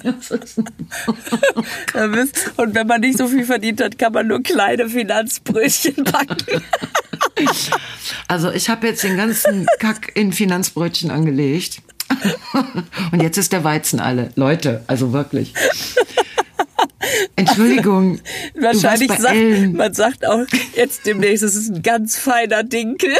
[2.57, 6.63] Und wenn man nicht so viel verdient hat, kann man nur kleine Finanzbrötchen backen.
[8.27, 11.81] Also ich habe jetzt den ganzen Kack in Finanzbrötchen angelegt.
[13.11, 14.31] Und jetzt ist der Weizen alle.
[14.35, 15.53] Leute, also wirklich.
[17.35, 18.19] Entschuldigung.
[18.53, 19.75] du warst Wahrscheinlich bei sagt Ellen.
[19.75, 20.45] man sagt auch
[20.75, 23.11] jetzt demnächst, es ist ein ganz feiner Dinkel.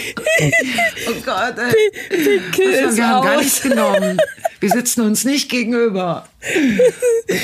[1.08, 1.90] Oh Gott, ey.
[2.10, 4.18] Also, ist wir haben gar nichts genommen.
[4.60, 6.28] Wir sitzen uns nicht gegenüber.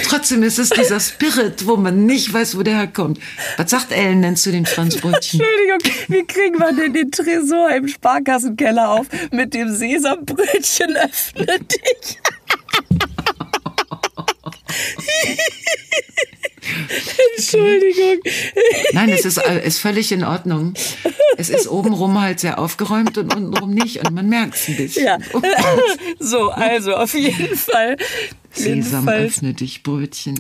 [0.05, 3.19] Trotzdem ist es dieser Spirit, wo man nicht weiß, wo der herkommt.
[3.57, 5.41] Was sagt Ellen denn zu den Franzbrötchen?
[5.41, 5.79] Entschuldigung,
[6.09, 12.19] wie kriegen wir denn den Tresor im Sparkassenkeller auf mit dem Sesambrötchen öffne dich?
[17.37, 18.21] Entschuldigung.
[18.93, 20.75] Nein, es ist, ist völlig in Ordnung.
[21.37, 24.05] Es ist obenrum halt sehr aufgeräumt und untenrum nicht.
[24.05, 25.05] Und man merkt es ein bisschen.
[25.05, 25.19] Ja.
[26.19, 27.97] So, also auf jeden Fall.
[28.53, 30.39] Sesam, Jedenfalls, öffne dich, Brötchen.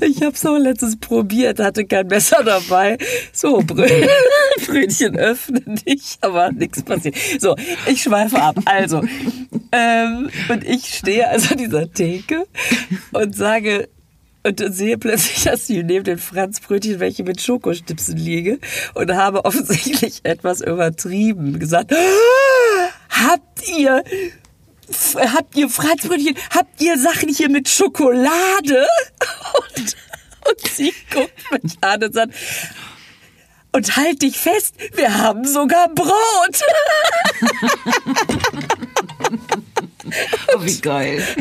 [0.00, 2.98] ich habe es auch letztens probiert, hatte kein Messer dabei.
[3.32, 3.86] So, Brö
[4.66, 7.16] Brötchen öffne dich, aber nichts passiert.
[7.38, 7.56] So,
[7.86, 8.56] ich schweife ab.
[8.64, 9.02] Also,
[9.72, 12.46] ähm, und ich stehe also an dieser Theke
[13.12, 13.88] und sage,
[14.42, 18.58] und sehe plötzlich, dass hier neben den Franzbrötchen welche mit Schokostipsen liege
[18.94, 21.92] und habe offensichtlich etwas übertrieben gesagt.
[21.92, 22.88] "Ah,
[23.26, 24.02] Habt ihr
[25.14, 28.86] habt ihr Franzbrötchen, habt ihr Sachen hier mit Schokolade?
[29.76, 29.96] Und,
[30.48, 32.34] und sie guckt mich an und sagt,
[33.72, 36.10] und halt dich fest, wir haben sogar Brot.
[40.54, 41.22] Oh, wie geil.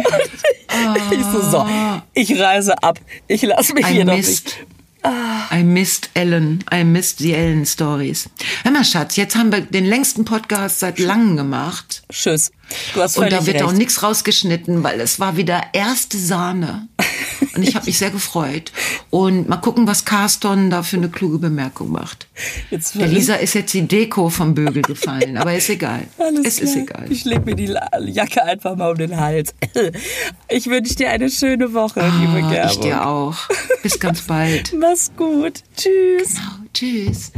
[1.11, 1.65] Ich so, so,
[2.13, 2.99] ich reise ab.
[3.27, 4.67] Ich lasse mich hier I noch missed, nicht.
[5.51, 6.63] I missed Ellen.
[6.71, 8.29] I missed the Ellen Stories.
[8.63, 12.03] Hör mal, Schatz, jetzt haben wir den längsten Podcast seit langem gemacht.
[12.11, 12.51] Tschüss.
[12.95, 13.63] Und da wird recht.
[13.63, 16.87] auch nichts rausgeschnitten, weil es war wieder erste Sahne.
[17.55, 18.71] Und ich habe mich sehr gefreut.
[19.09, 22.27] Und mal gucken, was Carston da für eine kluge Bemerkung macht.
[22.69, 26.03] Jetzt Der Lisa ist jetzt die Deko vom Bögel gefallen, aber ist egal.
[26.19, 26.83] Alles es ist klar.
[27.03, 27.11] egal.
[27.11, 27.73] Ich leg mir die
[28.11, 29.53] Jacke einfach mal um den Hals.
[30.51, 32.71] Ich wünsche dir eine schöne Woche, liebe Ah, Gerburg.
[32.71, 33.35] ich dir auch.
[33.83, 34.73] Bis ganz bald.
[34.79, 35.61] Mach's gut.
[35.77, 36.33] Tschüss.
[36.35, 37.31] Ciao, tschüss.